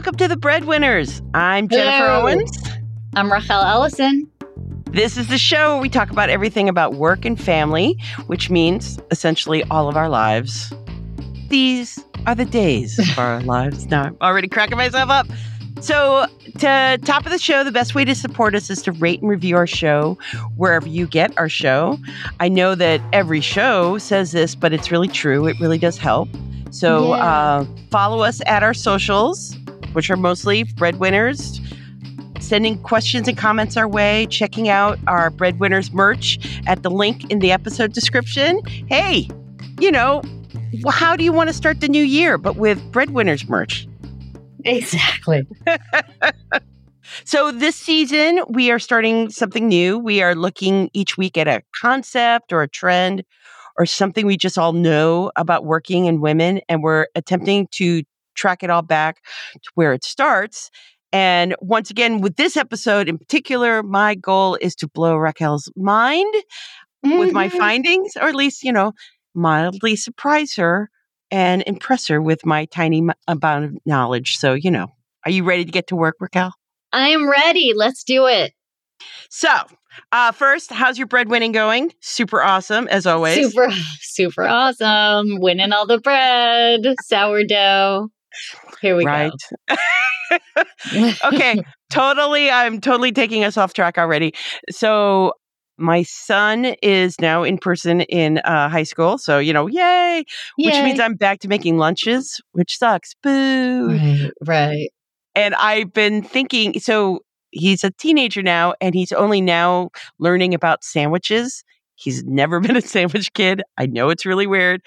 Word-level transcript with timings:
welcome 0.00 0.16
to 0.16 0.26
the 0.28 0.36
Breadwinners. 0.36 1.20
I'm 1.34 1.68
Jennifer 1.68 2.06
Hello. 2.06 2.22
Owens. 2.26 2.58
I'm 3.16 3.30
Rachel 3.30 3.60
Ellison. 3.60 4.30
This 4.92 5.18
is 5.18 5.28
the 5.28 5.36
show 5.36 5.74
where 5.74 5.82
we 5.82 5.90
talk 5.90 6.10
about 6.10 6.30
everything 6.30 6.70
about 6.70 6.94
work 6.94 7.26
and 7.26 7.38
family, 7.38 7.98
which 8.26 8.48
means 8.48 8.98
essentially 9.10 9.62
all 9.64 9.90
of 9.90 9.98
our 9.98 10.08
lives. 10.08 10.72
These 11.50 12.02
are 12.26 12.34
the 12.34 12.46
days 12.46 12.98
of 12.98 13.18
our 13.18 13.40
lives. 13.42 13.88
Now 13.88 14.04
I'm 14.04 14.16
already 14.22 14.48
cracking 14.48 14.78
myself 14.78 15.10
up. 15.10 15.26
So, 15.82 16.24
to 16.60 16.98
top 17.04 17.26
of 17.26 17.30
the 17.30 17.38
show, 17.38 17.62
the 17.62 17.70
best 17.70 17.94
way 17.94 18.06
to 18.06 18.14
support 18.14 18.54
us 18.54 18.70
is 18.70 18.80
to 18.84 18.92
rate 18.92 19.20
and 19.20 19.28
review 19.28 19.58
our 19.58 19.66
show 19.66 20.16
wherever 20.56 20.88
you 20.88 21.06
get 21.08 21.36
our 21.36 21.50
show. 21.50 21.98
I 22.40 22.48
know 22.48 22.74
that 22.74 23.02
every 23.12 23.42
show 23.42 23.98
says 23.98 24.32
this, 24.32 24.54
but 24.54 24.72
it's 24.72 24.90
really 24.90 25.08
true. 25.08 25.46
It 25.46 25.60
really 25.60 25.76
does 25.76 25.98
help. 25.98 26.30
So, 26.70 27.14
Yeah. 27.16 27.22
uh, 27.24 27.64
follow 27.90 28.20
us 28.22 28.40
at 28.46 28.62
our 28.62 28.72
socials, 28.72 29.56
which 29.92 30.10
are 30.10 30.16
mostly 30.16 30.64
breadwinners. 30.64 31.60
Sending 32.40 32.82
questions 32.82 33.28
and 33.28 33.36
comments 33.36 33.76
our 33.76 33.86
way, 33.86 34.26
checking 34.30 34.68
out 34.68 34.98
our 35.06 35.30
breadwinners 35.30 35.92
merch 35.92 36.38
at 36.66 36.82
the 36.82 36.90
link 36.90 37.30
in 37.30 37.38
the 37.40 37.52
episode 37.52 37.92
description. 37.92 38.60
Hey, 38.88 39.28
you 39.78 39.90
know, 39.90 40.22
how 40.88 41.16
do 41.16 41.24
you 41.24 41.32
want 41.32 41.48
to 41.48 41.54
start 41.54 41.80
the 41.80 41.88
new 41.88 42.02
year 42.02 42.38
but 42.38 42.56
with 42.56 42.80
breadwinners 42.92 43.48
merch? 43.48 43.86
Exactly. 44.64 45.46
So 47.24 47.50
this 47.50 47.76
season, 47.76 48.40
we 48.48 48.70
are 48.70 48.78
starting 48.78 49.30
something 49.30 49.68
new. 49.68 49.98
We 49.98 50.22
are 50.22 50.34
looking 50.34 50.90
each 50.92 51.18
week 51.18 51.36
at 51.36 51.48
a 51.48 51.62
concept 51.80 52.52
or 52.52 52.62
a 52.62 52.68
trend 52.68 53.24
or 53.78 53.86
something 53.86 54.26
we 54.26 54.36
just 54.36 54.58
all 54.58 54.72
know 54.72 55.32
about 55.36 55.64
working 55.64 56.06
and 56.06 56.20
women, 56.20 56.60
and 56.68 56.82
we're 56.82 57.06
attempting 57.14 57.68
to 57.72 58.02
track 58.40 58.62
it 58.62 58.70
all 58.70 58.82
back 58.82 59.22
to 59.54 59.70
where 59.74 59.92
it 59.92 60.04
starts. 60.04 60.70
And 61.12 61.54
once 61.60 61.90
again, 61.90 62.20
with 62.20 62.36
this 62.36 62.56
episode 62.56 63.08
in 63.08 63.18
particular, 63.18 63.82
my 63.82 64.14
goal 64.14 64.56
is 64.60 64.74
to 64.76 64.88
blow 64.88 65.16
Raquel's 65.16 65.70
mind 65.76 66.32
with 67.02 67.32
my 67.32 67.48
Mhm. 67.48 67.58
findings, 67.58 68.12
or 68.16 68.28
at 68.28 68.34
least, 68.34 68.62
you 68.62 68.72
know, 68.72 68.92
mildly 69.34 69.96
surprise 69.96 70.54
her 70.56 70.90
and 71.30 71.62
impress 71.66 72.08
her 72.08 72.20
with 72.20 72.44
my 72.46 72.64
tiny 72.66 72.98
m- 72.98 73.12
amount 73.26 73.64
of 73.64 73.76
knowledge. 73.86 74.36
So, 74.36 74.54
you 74.54 74.70
know, 74.70 74.86
are 75.24 75.30
you 75.30 75.44
ready 75.44 75.64
to 75.64 75.70
get 75.72 75.86
to 75.88 75.96
work, 75.96 76.16
Raquel? 76.20 76.52
I 76.92 77.08
am 77.08 77.28
ready. 77.30 77.72
Let's 77.74 78.04
do 78.04 78.26
it. 78.26 78.52
So, 79.30 79.48
uh, 80.12 80.32
first, 80.32 80.72
how's 80.72 80.98
your 80.98 81.06
breadwinning 81.06 81.52
going? 81.52 81.92
Super 82.00 82.42
awesome, 82.42 82.86
as 82.88 83.06
always. 83.06 83.52
Super, 83.52 83.70
super 84.00 84.46
awesome. 84.46 85.40
Winning 85.40 85.72
all 85.72 85.86
the 85.86 85.98
bread, 85.98 86.80
sourdough. 87.02 88.08
Here 88.80 88.96
we 88.96 89.04
right. 89.04 89.32
go. 89.68 89.76
okay. 91.24 91.60
totally. 91.90 92.50
I'm 92.50 92.80
totally 92.80 93.12
taking 93.12 93.44
us 93.44 93.56
off 93.56 93.72
track 93.72 93.98
already. 93.98 94.34
So, 94.70 95.32
my 95.80 96.02
son 96.02 96.74
is 96.82 97.18
now 97.20 97.42
in 97.42 97.56
person 97.56 98.02
in 98.02 98.38
uh, 98.38 98.68
high 98.68 98.82
school. 98.82 99.16
So, 99.16 99.38
you 99.38 99.52
know, 99.52 99.66
yay, 99.66 100.24
which 100.58 100.74
means 100.74 101.00
I'm 101.00 101.14
back 101.14 101.40
to 101.40 101.48
making 101.48 101.78
lunches, 101.78 102.38
which 102.52 102.76
sucks. 102.76 103.14
Boo. 103.22 103.88
right, 103.88 104.30
right. 104.46 104.90
And 105.34 105.54
I've 105.54 105.92
been 105.92 106.22
thinking 106.22 106.78
so 106.80 107.20
he's 107.50 107.82
a 107.84 107.90
teenager 107.90 108.42
now 108.42 108.74
and 108.80 108.94
he's 108.94 109.12
only 109.12 109.40
now 109.40 109.90
learning 110.18 110.54
about 110.54 110.84
sandwiches. 110.84 111.64
He's 111.94 112.24
never 112.24 112.60
been 112.60 112.76
a 112.76 112.82
sandwich 112.82 113.32
kid. 113.32 113.62
I 113.78 113.86
know 113.86 114.10
it's 114.10 114.26
really 114.26 114.46
weird, 114.46 114.82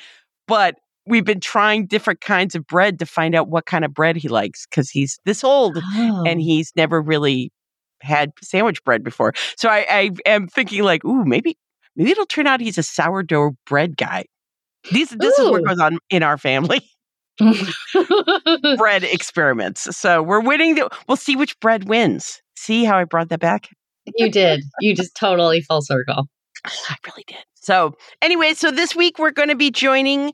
but 0.47 0.75
we've 1.06 1.26
been 1.26 1.40
trying 1.40 1.86
different 1.88 2.22
kinds 2.22 2.56
of 2.56 2.66
bread 2.66 3.00
to 3.00 3.06
find 3.06 3.36
out 3.36 3.50
what 3.50 3.66
kind 3.66 3.84
of 3.86 3.94
bread 3.94 4.16
he 4.16 4.28
likes 4.30 4.66
because 4.68 4.90
he's 4.90 5.20
this 5.26 5.44
old 5.44 5.78
Oh. 5.82 6.23
and 6.26 6.40
he's 6.42 6.72
never 6.76 7.02
really 7.02 7.52
had 8.02 8.31
sandwich 8.41 8.84
bread 8.84 9.03
before. 9.03 9.34
So 9.58 9.69
I, 9.69 9.86
I 9.90 10.09
am 10.25 10.47
thinking 10.47 10.84
like, 10.84 11.03
ooh, 11.06 11.25
maybe 11.25 11.58
maybe 11.96 12.12
it'll 12.12 12.25
turn 12.25 12.47
out 12.47 12.59
he's 12.62 12.78
a 12.78 12.84
sourdough 12.84 13.56
bread 13.66 13.97
guy. 13.97 14.25
These 14.92 15.09
this 15.12 15.38
is 15.40 15.50
what 15.50 15.63
goes 15.66 15.80
on 15.80 16.00
in 16.09 16.24
our 16.24 16.38
family. 16.38 16.81
bread 18.78 19.03
experiments. 19.03 19.96
So 19.96 20.22
we're 20.22 20.42
winning. 20.42 20.75
The, 20.75 20.90
we'll 21.08 21.18
see 21.18 21.36
which 21.36 21.59
bread 21.59 21.88
wins. 21.88 22.42
See 22.56 22.84
how 22.84 22.97
I 22.97 23.03
brought 23.06 23.30
that 23.30 23.40
back? 23.40 23.69
you 24.18 24.30
did. 24.30 24.62
You 24.81 24.94
just 24.96 25.16
totally 25.16 25.62
full 25.62 25.81
circle. 25.81 26.28
I 26.66 26.96
really 27.08 27.24
did. 27.28 27.38
So 27.56 27.96
anyway, 28.22 28.53
so 28.53 28.72
this 28.72 28.96
week 28.96 29.18
we're 29.18 29.31
going 29.31 29.50
to 29.50 29.56
be 29.56 29.72
joining 29.72 30.34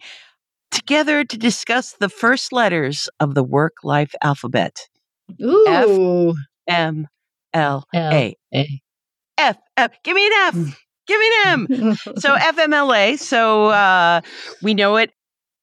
together 0.71 1.23
to 1.23 1.37
discuss 1.37 1.93
the 1.93 2.09
first 2.09 2.51
letters 2.51 3.09
of 3.19 3.35
the 3.35 3.43
work 3.43 3.75
life 3.83 4.13
alphabet. 4.21 4.87
Ooh. 5.41 6.33
M 6.67 7.07
L 7.53 7.85
A. 7.95 8.35
F 9.37 9.57
F. 9.77 9.91
Give 10.03 10.15
me 10.15 10.27
an 10.27 10.33
F. 10.33 10.53
Mm. 10.55 10.75
Give 11.07 11.19
me 11.19 11.27
an 11.27 11.67
M. 11.71 11.95
So 12.17 12.35
FMLA. 12.35 13.17
So 13.17 13.67
uh, 13.67 14.21
we 14.61 14.73
know 14.73 14.97
it. 14.97 15.11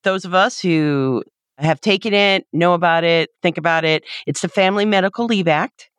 Those 0.03 0.25
of 0.25 0.35
us 0.35 0.61
who 0.61 1.23
have 1.59 1.81
taken 1.81 2.13
it, 2.13 2.47
know 2.53 2.75
about 2.75 3.05
it, 3.05 3.31
think 3.43 3.59
about 3.59 3.85
it. 3.85 4.05
It's 4.27 4.41
the 4.41 4.49
Family 4.49 4.85
Medical 4.85 5.27
Leave 5.27 5.49
Act, 5.49 5.91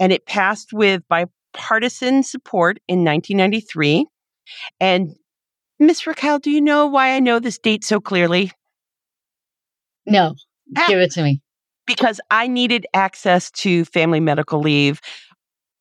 and 0.00 0.12
it 0.12 0.26
passed 0.26 0.72
with 0.72 1.02
bipartisan 1.08 2.22
support 2.22 2.78
in 2.88 3.04
1993. 3.04 4.06
And 4.80 5.14
Miss 5.78 6.06
Raquel, 6.06 6.38
do 6.38 6.50
you 6.50 6.60
know 6.60 6.86
why 6.86 7.10
I 7.14 7.20
know 7.20 7.38
this 7.38 7.58
date 7.58 7.84
so 7.84 8.00
clearly? 8.00 8.52
no, 10.06 10.34
Ah. 10.76 10.86
give 10.88 11.00
it 11.00 11.10
to 11.12 11.22
me. 11.22 11.40
Because 11.86 12.20
I 12.30 12.46
needed 12.46 12.86
access 12.94 13.50
to 13.52 13.84
family 13.84 14.20
medical 14.20 14.60
leave 14.60 15.00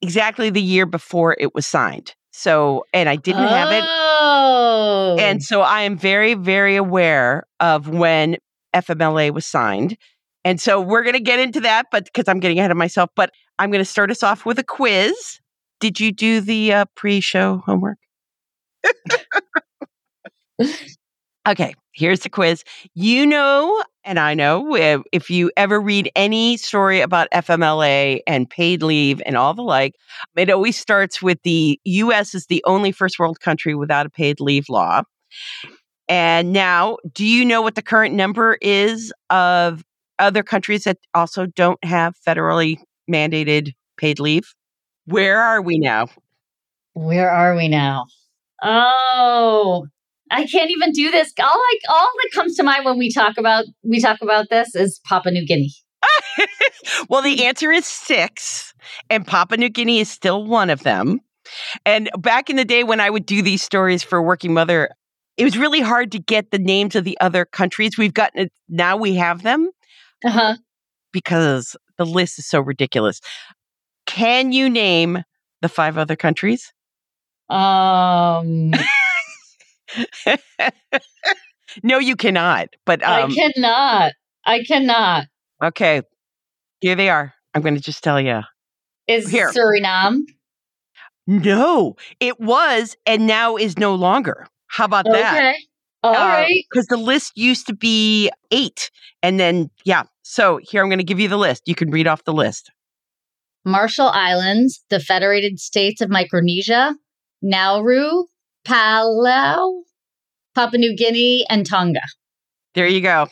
exactly 0.01 0.49
the 0.49 0.61
year 0.61 0.85
before 0.85 1.35
it 1.39 1.53
was 1.55 1.65
signed. 1.65 2.13
So, 2.31 2.85
and 2.93 3.07
I 3.07 3.15
didn't 3.15 3.47
have 3.47 3.71
it 3.71 3.83
Oh. 3.87 5.15
And 5.19 5.43
so 5.43 5.61
I 5.61 5.81
am 5.81 5.97
very, 5.97 6.33
very 6.33 6.75
aware 6.75 7.43
of 7.59 7.87
when 7.89 8.37
FMLA 8.73 9.31
was 9.31 9.45
signed. 9.45 9.97
And 10.43 10.59
so 10.59 10.81
we're 10.81 11.03
going 11.03 11.13
to 11.15 11.19
get 11.21 11.39
into 11.39 11.61
that, 11.61 11.87
but 11.91 12.05
because 12.05 12.27
I'm 12.27 12.39
getting 12.39 12.59
ahead 12.59 12.71
of 12.71 12.77
myself, 12.77 13.09
but 13.15 13.31
I'm 13.57 13.71
going 13.71 13.83
to 13.83 13.89
start 13.89 14.11
us 14.11 14.23
off 14.23 14.45
with 14.45 14.59
a 14.59 14.63
quiz. 14.63 15.39
Did 15.79 15.99
you 15.99 16.11
do 16.11 16.41
the 16.41 16.73
uh, 16.73 16.85
pre 16.95 17.19
show 17.21 17.63
homework? 17.65 17.97
Okay, 21.47 21.73
here's 21.93 22.21
the 22.21 22.29
quiz. 22.29 22.63
You 22.93 23.25
know, 23.25 23.83
and 24.03 24.19
I 24.19 24.33
know 24.33 24.75
if 25.11 25.29
you 25.29 25.51
ever 25.57 25.79
read 25.79 26.11
any 26.15 26.57
story 26.57 27.01
about 27.01 27.27
FMLA 27.33 28.21
and 28.27 28.49
paid 28.49 28.83
leave 28.83 29.21
and 29.25 29.35
all 29.35 29.53
the 29.53 29.63
like, 29.63 29.95
it 30.35 30.49
always 30.49 30.77
starts 30.77 31.21
with 31.21 31.41
the 31.43 31.79
US 31.85 32.35
is 32.35 32.47
the 32.47 32.63
only 32.65 32.91
first 32.91 33.19
world 33.19 33.39
country 33.39 33.75
without 33.75 34.05
a 34.05 34.09
paid 34.09 34.39
leave 34.39 34.69
law. 34.69 35.03
And 36.07 36.53
now, 36.53 36.97
do 37.13 37.25
you 37.25 37.43
know 37.43 37.61
what 37.61 37.75
the 37.75 37.81
current 37.81 38.13
number 38.13 38.57
is 38.61 39.11
of 39.31 39.83
other 40.19 40.43
countries 40.43 40.83
that 40.83 40.97
also 41.13 41.47
don't 41.47 41.83
have 41.83 42.15
federally 42.25 42.77
mandated 43.11 43.73
paid 43.97 44.19
leave? 44.19 44.53
Where 45.05 45.41
are 45.41 45.61
we 45.61 45.79
now? 45.79 46.07
Where 46.93 47.29
are 47.29 47.55
we 47.55 47.67
now? 47.67 48.05
Oh, 48.63 49.87
I 50.31 50.45
can't 50.47 50.71
even 50.71 50.91
do 50.91 51.11
this. 51.11 51.31
All 51.39 51.45
like 51.45 51.81
all 51.89 52.09
that 52.23 52.29
comes 52.33 52.55
to 52.57 52.63
mind 52.63 52.85
when 52.85 52.97
we 52.97 53.11
talk 53.11 53.37
about 53.37 53.65
we 53.83 53.99
talk 54.01 54.19
about 54.21 54.47
this 54.49 54.75
is 54.75 54.99
Papua 55.05 55.31
New 55.31 55.45
Guinea. 55.45 55.71
well, 57.09 57.21
the 57.21 57.45
answer 57.45 57.71
is 57.71 57.85
six, 57.85 58.73
and 59.09 59.25
Papua 59.25 59.57
New 59.57 59.69
Guinea 59.69 59.99
is 59.99 60.09
still 60.09 60.45
one 60.45 60.69
of 60.69 60.83
them. 60.83 61.19
And 61.85 62.09
back 62.17 62.49
in 62.49 62.55
the 62.55 62.65
day 62.65 62.83
when 62.83 62.99
I 62.99 63.09
would 63.09 63.25
do 63.25 63.41
these 63.41 63.61
stories 63.61 64.01
for 64.03 64.21
Working 64.21 64.53
Mother, 64.53 64.89
it 65.37 65.43
was 65.43 65.57
really 65.57 65.81
hard 65.81 66.11
to 66.13 66.19
get 66.19 66.51
the 66.51 66.59
names 66.59 66.95
of 66.95 67.03
the 67.03 67.17
other 67.21 67.45
countries. 67.45 67.97
We've 67.97 68.13
gotten 68.13 68.41
it 68.41 68.51
now, 68.67 68.97
we 68.97 69.15
have 69.15 69.43
them 69.43 69.69
Uh 70.23 70.31
huh. 70.31 70.55
because 71.13 71.75
the 71.97 72.05
list 72.05 72.39
is 72.39 72.47
so 72.47 72.59
ridiculous. 72.61 73.21
Can 74.07 74.51
you 74.51 74.69
name 74.69 75.23
the 75.61 75.69
five 75.69 75.97
other 75.97 76.15
countries? 76.15 76.73
Um, 77.49 78.71
no, 81.83 81.99
you 81.99 82.15
cannot. 82.15 82.69
But 82.85 83.03
um, 83.03 83.31
I 83.31 83.33
cannot. 83.33 84.13
I 84.45 84.63
cannot. 84.63 85.25
okay, 85.63 86.01
here 86.81 86.95
they 86.95 87.09
are. 87.09 87.33
I'm 87.53 87.61
going 87.61 87.75
to 87.75 87.81
just 87.81 88.03
tell 88.03 88.19
you. 88.19 88.41
Is 89.07 89.29
Here. 89.29 89.51
Suriname? 89.51 90.21
No, 91.27 91.95
it 92.19 92.39
was 92.39 92.95
and 93.05 93.25
now 93.25 93.55
is 93.55 93.77
no 93.77 93.95
longer. 93.95 94.47
How 94.67 94.85
about 94.85 95.05
that? 95.05 95.35
Okay. 95.35 95.55
All 96.03 96.13
right. 96.13 96.65
Because 96.69 96.85
the 96.87 96.97
list 96.97 97.31
used 97.35 97.65
to 97.67 97.75
be 97.75 98.29
eight. 98.51 98.91
And 99.23 99.39
then, 99.39 99.71
yeah. 99.85 100.03
So 100.21 100.59
here, 100.61 100.83
I'm 100.83 100.89
going 100.89 100.99
to 100.99 101.05
give 101.05 101.19
you 101.19 101.27
the 101.27 101.37
list. 101.37 101.63
You 101.65 101.73
can 101.73 101.89
read 101.89 102.07
off 102.07 102.23
the 102.25 102.33
list. 102.33 102.71
Marshall 103.63 104.09
Islands, 104.09 104.83
the 104.89 104.99
Federated 104.99 105.59
States 105.59 106.01
of 106.01 106.09
Micronesia, 106.09 106.93
Nauru, 107.41 108.25
Palau, 108.67 109.81
Papua 110.55 110.79
New 110.79 110.95
Guinea, 110.95 111.45
and 111.49 111.65
Tonga. 111.69 112.01
There 112.73 112.87
you 112.87 113.01
go. 113.01 113.27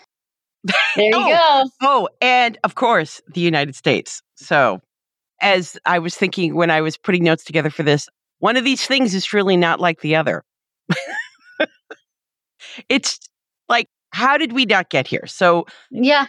There 0.63 1.05
you 1.05 1.11
Oh. 1.15 1.29
go. 1.29 1.69
Oh, 1.81 2.09
and 2.21 2.57
of 2.63 2.75
course, 2.75 3.21
the 3.33 3.41
United 3.41 3.75
States. 3.75 4.21
So, 4.35 4.79
as 5.41 5.77
I 5.85 5.99
was 5.99 6.15
thinking 6.15 6.55
when 6.55 6.69
I 6.71 6.81
was 6.81 6.97
putting 6.97 7.23
notes 7.23 7.43
together 7.43 7.69
for 7.69 7.83
this, 7.83 8.07
one 8.39 8.57
of 8.57 8.63
these 8.63 8.85
things 8.85 9.13
is 9.13 9.33
really 9.33 9.57
not 9.57 9.79
like 9.79 10.01
the 10.01 10.15
other. 10.15 10.43
it's 12.89 13.19
like, 13.69 13.87
how 14.11 14.37
did 14.37 14.53
we 14.53 14.65
not 14.65 14.89
get 14.89 15.07
here? 15.07 15.25
So, 15.27 15.65
Yeah. 15.91 16.27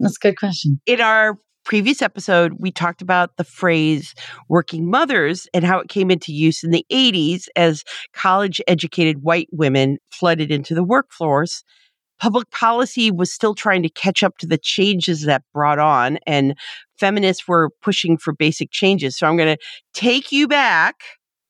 That's 0.00 0.16
a 0.16 0.20
good 0.28 0.38
question. 0.38 0.80
in 0.86 1.00
our 1.00 1.38
previous 1.64 2.02
episode, 2.02 2.54
we 2.58 2.70
talked 2.70 3.02
about 3.02 3.36
the 3.36 3.44
phrase 3.44 4.14
working 4.48 4.90
mothers 4.90 5.46
and 5.54 5.64
how 5.64 5.78
it 5.78 5.88
came 5.88 6.10
into 6.10 6.32
use 6.32 6.62
in 6.62 6.70
the 6.70 6.84
80s 6.90 7.46
as 7.56 7.84
college 8.12 8.60
educated 8.66 9.22
white 9.22 9.48
women 9.52 9.98
flooded 10.10 10.50
into 10.50 10.74
the 10.74 10.84
workforce. 10.84 11.64
Public 12.20 12.50
policy 12.50 13.10
was 13.10 13.32
still 13.32 13.54
trying 13.54 13.82
to 13.82 13.88
catch 13.88 14.22
up 14.22 14.38
to 14.38 14.46
the 14.46 14.58
changes 14.58 15.22
that 15.22 15.42
brought 15.52 15.80
on, 15.80 16.18
and 16.26 16.54
feminists 16.98 17.48
were 17.48 17.70
pushing 17.82 18.16
for 18.16 18.32
basic 18.32 18.70
changes. 18.70 19.16
So 19.16 19.26
I'm 19.26 19.36
going 19.36 19.56
to 19.56 19.62
take 19.92 20.30
you 20.30 20.46
back 20.46 21.00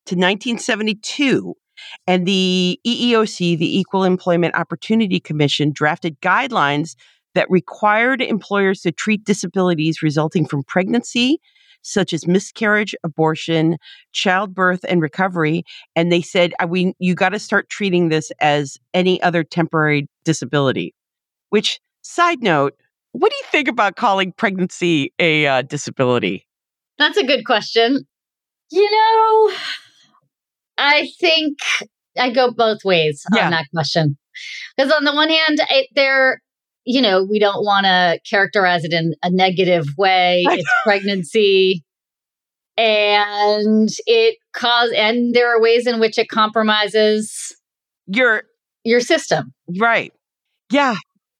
to 0.07 0.15
1972. 0.15 1.55
And 2.07 2.27
the 2.27 2.79
EEOC, 2.87 3.59
the 3.59 3.79
Equal 3.79 4.05
Employment 4.05 4.55
Opportunity 4.55 5.21
Commission, 5.21 5.73
drafted 5.73 6.21
guidelines 6.21 6.95
that 7.35 7.51
required 7.51 8.21
employers 8.21 8.81
to 8.83 8.93
treat 8.93 9.25
disabilities 9.25 10.03
resulting 10.03 10.47
from 10.47 10.63
pregnancy, 10.65 11.39
such 11.83 12.13
as 12.13 12.27
miscarriage, 12.27 12.95
abortion, 13.03 13.77
childbirth, 14.13 14.85
and 14.89 15.01
recovery. 15.03 15.65
And 15.97 16.13
they 16.13 16.23
said, 16.23 16.53
"Uh, 16.61 16.67
"We, 16.69 16.95
you 16.99 17.15
got 17.15 17.31
to 17.31 17.39
start 17.39 17.69
treating 17.69 18.09
this 18.09 18.31
as 18.41 18.79
any 18.95 19.21
other 19.23 19.43
temporary 19.45 20.09
disability." 20.25 20.95
Which, 21.51 21.81
side 22.03 22.43
note, 22.43 22.75
what 23.13 23.31
do 23.31 23.37
you 23.37 23.45
think 23.51 23.69
about 23.69 23.97
calling 23.97 24.33
pregnancy 24.33 25.13
a 25.19 25.47
uh, 25.47 25.63
disability? 25.63 26.47
That's 26.99 27.19
a 27.19 27.25
good 27.27 27.45
question. 27.45 28.07
You 28.71 28.91
know, 28.91 29.53
I 30.79 31.09
think 31.21 31.59
I 32.19 32.31
go 32.31 32.51
both 32.53 32.85
ways 32.85 33.23
Yeah. 33.35 33.47
on 33.47 33.51
that 33.53 33.67
question. 33.75 34.17
Because 34.77 34.93
on 34.93 35.05
the 35.05 35.15
one 35.15 35.29
hand, 35.29 35.59
it, 35.71 35.89
there, 35.95 36.42
you 36.85 37.01
know, 37.01 37.25
we 37.25 37.39
don't 37.39 37.65
want 37.65 37.85
to 37.87 38.19
characterize 38.29 38.85
it 38.85 38.93
in 38.93 39.15
a 39.23 39.31
negative 39.31 39.87
way. 39.97 40.45
It's 40.51 40.71
pregnancy, 40.85 41.85
and 42.77 43.89
it 44.07 44.37
cause, 44.53 44.91
and 44.97 45.35
there 45.35 45.55
are 45.55 45.61
ways 45.61 45.87
in 45.87 46.01
which 46.01 46.19
it 46.19 46.29
compromises 46.29 47.55
You're 48.07 48.45
your 48.85 49.01
system, 49.01 49.53
right. 49.79 50.13
Yeah. 50.71 50.95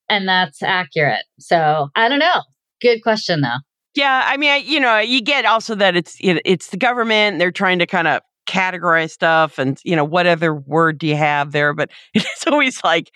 and 0.09 0.29
that's 0.29 0.63
accurate. 0.63 1.25
So 1.39 1.89
I 1.97 2.09
don't 2.09 2.19
know. 2.19 2.43
Good 2.81 3.03
question 3.03 3.41
though. 3.41 3.59
Yeah, 3.95 4.25
I 4.27 4.37
mean, 4.37 4.51
I, 4.51 4.57
you 4.57 4.81
know, 4.81 4.99
you 4.99 5.21
get 5.21 5.45
also 5.45 5.75
that 5.75 5.97
it's 5.97 6.17
it, 6.21 6.41
it's 6.45 6.69
the 6.69 6.77
government. 6.77 7.39
They're 7.39 7.51
trying 7.51 7.79
to 7.81 7.87
kind 7.87 8.09
of 8.09 8.23
categorize 8.47 9.11
stuff, 9.11 9.59
and 9.59 9.79
you 9.85 9.95
know, 9.97 10.05
what 10.05 10.27
other 10.27 10.55
word 10.55 10.99
do 10.99 11.07
you 11.07 11.17
have 11.17 11.53
there? 11.53 11.75
But 11.75 11.91
it's 12.15 12.47
always 12.47 12.83
like, 12.85 13.11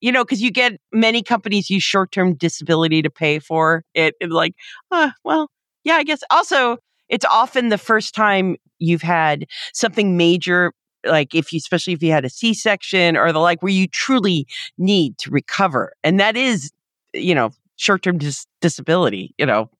you 0.00 0.12
know, 0.12 0.24
because 0.24 0.40
you 0.42 0.50
get 0.50 0.78
many 0.92 1.22
companies 1.22 1.70
use 1.70 1.82
short 1.82 2.12
term 2.12 2.34
disability 2.34 3.02
to 3.02 3.10
pay 3.10 3.38
for 3.38 3.84
it. 3.94 4.14
It's 4.20 4.32
like, 4.32 4.54
uh, 4.90 5.10
well, 5.24 5.50
yeah, 5.84 5.94
I 5.94 6.04
guess. 6.04 6.20
Also, 6.30 6.78
it's 7.08 7.24
often 7.24 7.68
the 7.68 7.78
first 7.78 8.14
time 8.14 8.56
you've 8.78 9.02
had 9.02 9.46
something 9.72 10.16
major, 10.16 10.72
like 11.06 11.34
if 11.34 11.52
you, 11.52 11.56
especially 11.58 11.92
if 11.94 12.02
you 12.02 12.10
had 12.12 12.24
a 12.24 12.30
C 12.30 12.54
section 12.54 13.16
or 13.16 13.32
the 13.32 13.38
like, 13.38 13.62
where 13.62 13.72
you 13.72 13.86
truly 13.88 14.46
need 14.76 15.16
to 15.18 15.30
recover, 15.30 15.92
and 16.04 16.20
that 16.20 16.36
is, 16.36 16.70
you 17.14 17.34
know, 17.34 17.50
short 17.76 18.02
term 18.02 18.18
dis- 18.18 18.46
disability. 18.60 19.34
You 19.38 19.46
know, 19.46 19.70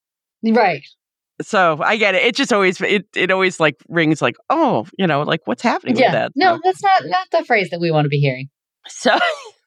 Right. 0.43 0.83
so 1.41 1.79
I 1.83 1.97
get 1.97 2.15
it. 2.15 2.23
It 2.23 2.35
just 2.35 2.51
always 2.51 2.81
it 2.81 3.05
it 3.15 3.31
always 3.31 3.59
like 3.59 3.75
rings 3.87 4.21
like 4.21 4.35
oh 4.49 4.87
you 4.97 5.05
know 5.07 5.21
like 5.21 5.41
what's 5.45 5.61
happening 5.61 5.95
with 5.95 6.11
that. 6.11 6.31
No, 6.35 6.55
So, 6.55 6.61
that's 6.63 6.83
not 6.83 7.01
not 7.05 7.27
the 7.31 7.45
phrase 7.45 7.69
that 7.69 7.79
we 7.79 7.91
want 7.91 8.05
to 8.05 8.09
be 8.09 8.19
hearing. 8.19 8.49
so 8.87 9.17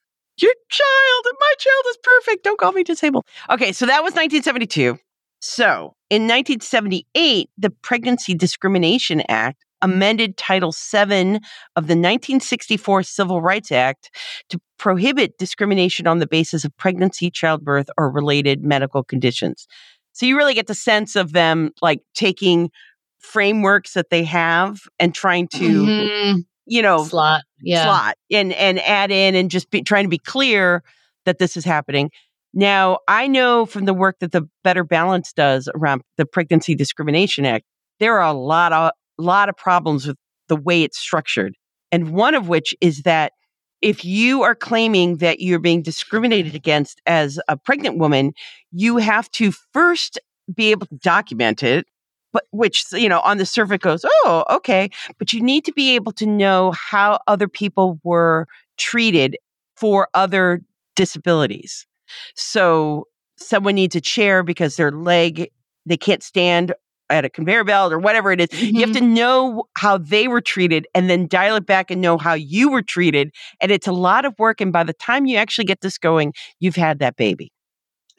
your 0.42 0.54
child, 0.68 1.24
my 1.40 1.54
child 1.58 1.84
is 1.90 1.98
perfect. 2.02 2.44
Don't 2.44 2.58
call 2.58 2.72
me 2.72 2.82
disabled. 2.82 3.24
Okay, 3.50 3.72
so 3.72 3.86
that 3.86 4.02
was 4.02 4.12
1972. 4.14 4.98
So 5.40 5.94
in 6.10 6.22
1978, 6.22 7.50
the 7.58 7.70
Pregnancy 7.70 8.34
Discrimination 8.34 9.22
Act 9.28 9.64
amended 9.80 10.36
Title 10.36 10.70
VII 10.72 11.40
of 11.74 11.88
the 11.88 11.96
1964 11.98 13.02
Civil 13.02 13.42
Rights 13.42 13.72
Act 13.72 14.10
to 14.48 14.60
prohibit 14.78 15.38
discrimination 15.38 16.06
on 16.06 16.20
the 16.20 16.26
basis 16.26 16.64
of 16.64 16.76
pregnancy, 16.76 17.30
childbirth, 17.30 17.88
or 17.98 18.10
related 18.10 18.62
medical 18.62 19.02
conditions. 19.02 19.66
So 20.12 20.24
you 20.26 20.36
really 20.36 20.54
get 20.54 20.68
the 20.68 20.74
sense 20.74 21.16
of 21.16 21.32
them 21.32 21.70
like 21.82 22.00
taking 22.14 22.70
frameworks 23.18 23.94
that 23.94 24.10
they 24.10 24.24
have 24.24 24.80
and 25.00 25.14
trying 25.14 25.48
to, 25.48 25.84
Mhm. 25.84 26.44
you 26.66 26.82
know, 26.82 27.04
slot. 27.04 27.42
Yeah. 27.62 27.84
slot 27.84 28.16
and 28.30 28.52
and 28.52 28.80
add 28.80 29.10
in 29.10 29.34
and 29.34 29.50
just 29.50 29.70
be 29.70 29.82
trying 29.82 30.04
to 30.04 30.08
be 30.08 30.18
clear 30.18 30.82
that 31.24 31.38
this 31.38 31.56
is 31.56 31.64
happening. 31.64 32.10
Now, 32.54 32.98
I 33.08 33.28
know 33.28 33.64
from 33.64 33.86
the 33.86 33.94
work 33.94 34.18
that 34.20 34.32
the 34.32 34.48
Better 34.62 34.84
Balance 34.84 35.32
does 35.32 35.68
around 35.74 36.02
the 36.18 36.26
Pregnancy 36.26 36.74
Discrimination 36.74 37.46
Act, 37.46 37.64
there 37.98 38.20
are 38.20 38.28
a 38.28 38.32
lot 38.32 38.72
of 38.72 38.90
lot 39.18 39.48
of 39.48 39.56
problems 39.56 40.06
with 40.06 40.16
the 40.48 40.56
way 40.56 40.82
it's 40.82 40.98
structured. 40.98 41.54
And 41.90 42.12
one 42.12 42.34
of 42.34 42.48
which 42.48 42.74
is 42.80 43.02
that 43.02 43.32
if 43.80 44.04
you 44.04 44.42
are 44.42 44.54
claiming 44.54 45.16
that 45.16 45.40
you're 45.40 45.58
being 45.58 45.82
discriminated 45.82 46.54
against 46.54 47.00
as 47.06 47.40
a 47.48 47.56
pregnant 47.56 47.98
woman, 47.98 48.32
you 48.70 48.98
have 48.98 49.30
to 49.32 49.52
first 49.72 50.18
be 50.54 50.70
able 50.70 50.86
to 50.86 50.96
document 50.96 51.62
it, 51.62 51.86
but 52.32 52.44
which, 52.50 52.84
you 52.92 53.08
know, 53.08 53.20
on 53.20 53.38
the 53.38 53.46
surface 53.46 53.78
goes, 53.78 54.04
oh, 54.04 54.44
okay. 54.50 54.90
But 55.18 55.32
you 55.32 55.40
need 55.42 55.64
to 55.66 55.72
be 55.72 55.94
able 55.94 56.12
to 56.12 56.26
know 56.26 56.72
how 56.72 57.20
other 57.26 57.48
people 57.48 58.00
were 58.02 58.46
treated 58.78 59.36
for 59.76 60.08
other 60.14 60.62
disabilities. 60.96 61.86
So 62.34 63.08
someone 63.36 63.74
needs 63.74 63.96
a 63.96 64.00
chair 64.00 64.42
because 64.42 64.76
their 64.76 64.92
leg, 64.92 65.50
they 65.86 65.96
can't 65.96 66.22
stand 66.22 66.74
at 67.10 67.24
a 67.24 67.30
conveyor 67.30 67.64
belt 67.64 67.92
or 67.92 67.98
whatever 67.98 68.32
it 68.32 68.40
is. 68.40 68.62
You 68.62 68.80
have 68.80 68.90
mm-hmm. 68.90 68.92
to 68.92 69.00
know 69.14 69.64
how 69.76 69.98
they 69.98 70.28
were 70.28 70.40
treated 70.40 70.86
and 70.94 71.10
then 71.10 71.26
dial 71.26 71.56
it 71.56 71.66
back 71.66 71.90
and 71.90 72.00
know 72.00 72.16
how 72.16 72.34
you 72.34 72.70
were 72.70 72.82
treated. 72.82 73.32
And 73.60 73.70
it's 73.70 73.86
a 73.86 73.92
lot 73.92 74.24
of 74.24 74.34
work. 74.38 74.60
And 74.60 74.72
by 74.72 74.84
the 74.84 74.94
time 74.94 75.26
you 75.26 75.36
actually 75.36 75.66
get 75.66 75.82
this 75.82 75.98
going, 75.98 76.32
you've 76.58 76.76
had 76.76 77.00
that 77.00 77.16
baby. 77.16 77.52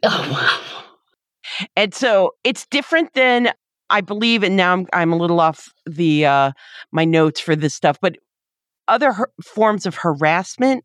Oh 0.04 0.30
wow. 0.32 0.84
And 1.76 1.94
so 1.94 2.32
it's 2.44 2.66
different 2.68 3.14
than 3.14 3.52
I 3.90 4.02
believe, 4.02 4.44
and 4.44 4.56
now 4.56 4.74
I'm 4.74 4.88
I'm 4.94 5.14
a 5.14 5.18
little 5.18 5.40
off 5.40 5.72
the 5.86 6.26
uh, 6.26 6.52
my 6.92 7.06
notes 7.06 7.40
for 7.40 7.56
this 7.56 7.74
stuff, 7.74 7.98
but 8.02 8.18
other 8.88 9.12
har- 9.12 9.32
forms 9.44 9.86
of 9.86 9.96
harassment, 9.96 10.84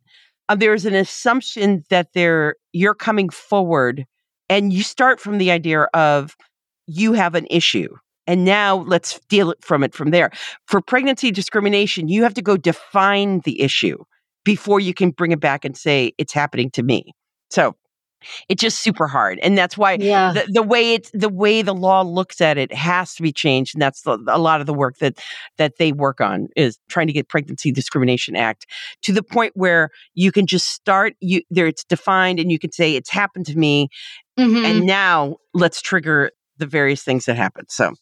uh, 0.48 0.54
there's 0.54 0.84
an 0.84 0.94
assumption 0.94 1.84
that 1.90 2.08
they're 2.14 2.56
you're 2.72 2.94
coming 2.94 3.28
forward, 3.28 4.04
and 4.48 4.72
you 4.72 4.82
start 4.82 5.20
from 5.20 5.38
the 5.38 5.50
idea 5.50 5.82
of 5.94 6.36
you 6.86 7.12
have 7.12 7.34
an 7.34 7.46
issue, 7.50 7.94
and 8.26 8.44
now 8.44 8.76
let's 8.76 9.20
deal 9.28 9.50
it 9.50 9.64
from 9.64 9.82
it 9.82 9.94
from 9.94 10.10
there. 10.10 10.30
For 10.66 10.80
pregnancy 10.80 11.30
discrimination, 11.30 12.08
you 12.08 12.22
have 12.22 12.34
to 12.34 12.42
go 12.42 12.56
define 12.56 13.40
the 13.40 13.60
issue 13.60 13.98
before 14.44 14.80
you 14.80 14.94
can 14.94 15.10
bring 15.10 15.32
it 15.32 15.40
back 15.40 15.64
and 15.64 15.76
say 15.76 16.12
it's 16.18 16.32
happening 16.32 16.70
to 16.70 16.82
me. 16.82 17.12
So 17.50 17.74
it's 18.48 18.60
just 18.60 18.80
super 18.80 19.06
hard, 19.06 19.38
and 19.42 19.56
that's 19.56 19.76
why 19.78 19.94
Yeah. 20.00 20.32
the, 20.32 20.46
the 20.52 20.62
way 20.62 20.94
it's 20.94 21.10
the 21.12 21.28
way 21.28 21.62
the 21.62 21.74
law 21.74 22.02
looks 22.02 22.40
at 22.40 22.58
it 22.58 22.72
has 22.72 23.14
to 23.14 23.22
be 23.22 23.32
changed 23.32 23.74
and 23.74 23.82
that's 23.82 24.02
the, 24.02 24.18
a 24.28 24.38
lot 24.38 24.60
of 24.60 24.66
the 24.66 24.74
work 24.74 24.98
that 24.98 25.18
that 25.56 25.78
they 25.78 25.92
work 25.92 26.20
on 26.20 26.48
is 26.56 26.78
trying 26.88 27.06
to 27.06 27.12
get 27.12 27.28
pregnancy 27.28 27.70
discrimination 27.72 28.34
act 28.36 28.66
to 29.02 29.12
the 29.12 29.22
point 29.22 29.52
where 29.54 29.90
you 30.14 30.32
can 30.32 30.46
just 30.46 30.68
start 30.68 31.14
you 31.20 31.42
there 31.50 31.66
it's 31.66 31.84
defined 31.84 32.40
and 32.40 32.50
you 32.50 32.58
can 32.58 32.72
say 32.72 32.96
it's 32.96 33.10
happened 33.10 33.46
to 33.46 33.56
me 33.56 33.88
Mhm. 34.38 34.64
and 34.64 34.86
now 34.86 35.36
let's 35.54 35.80
trigger 35.80 36.30
the 36.58 36.66
various 36.66 37.02
things 37.02 37.24
that 37.26 37.36
happen 37.36 37.64
so 37.68 37.92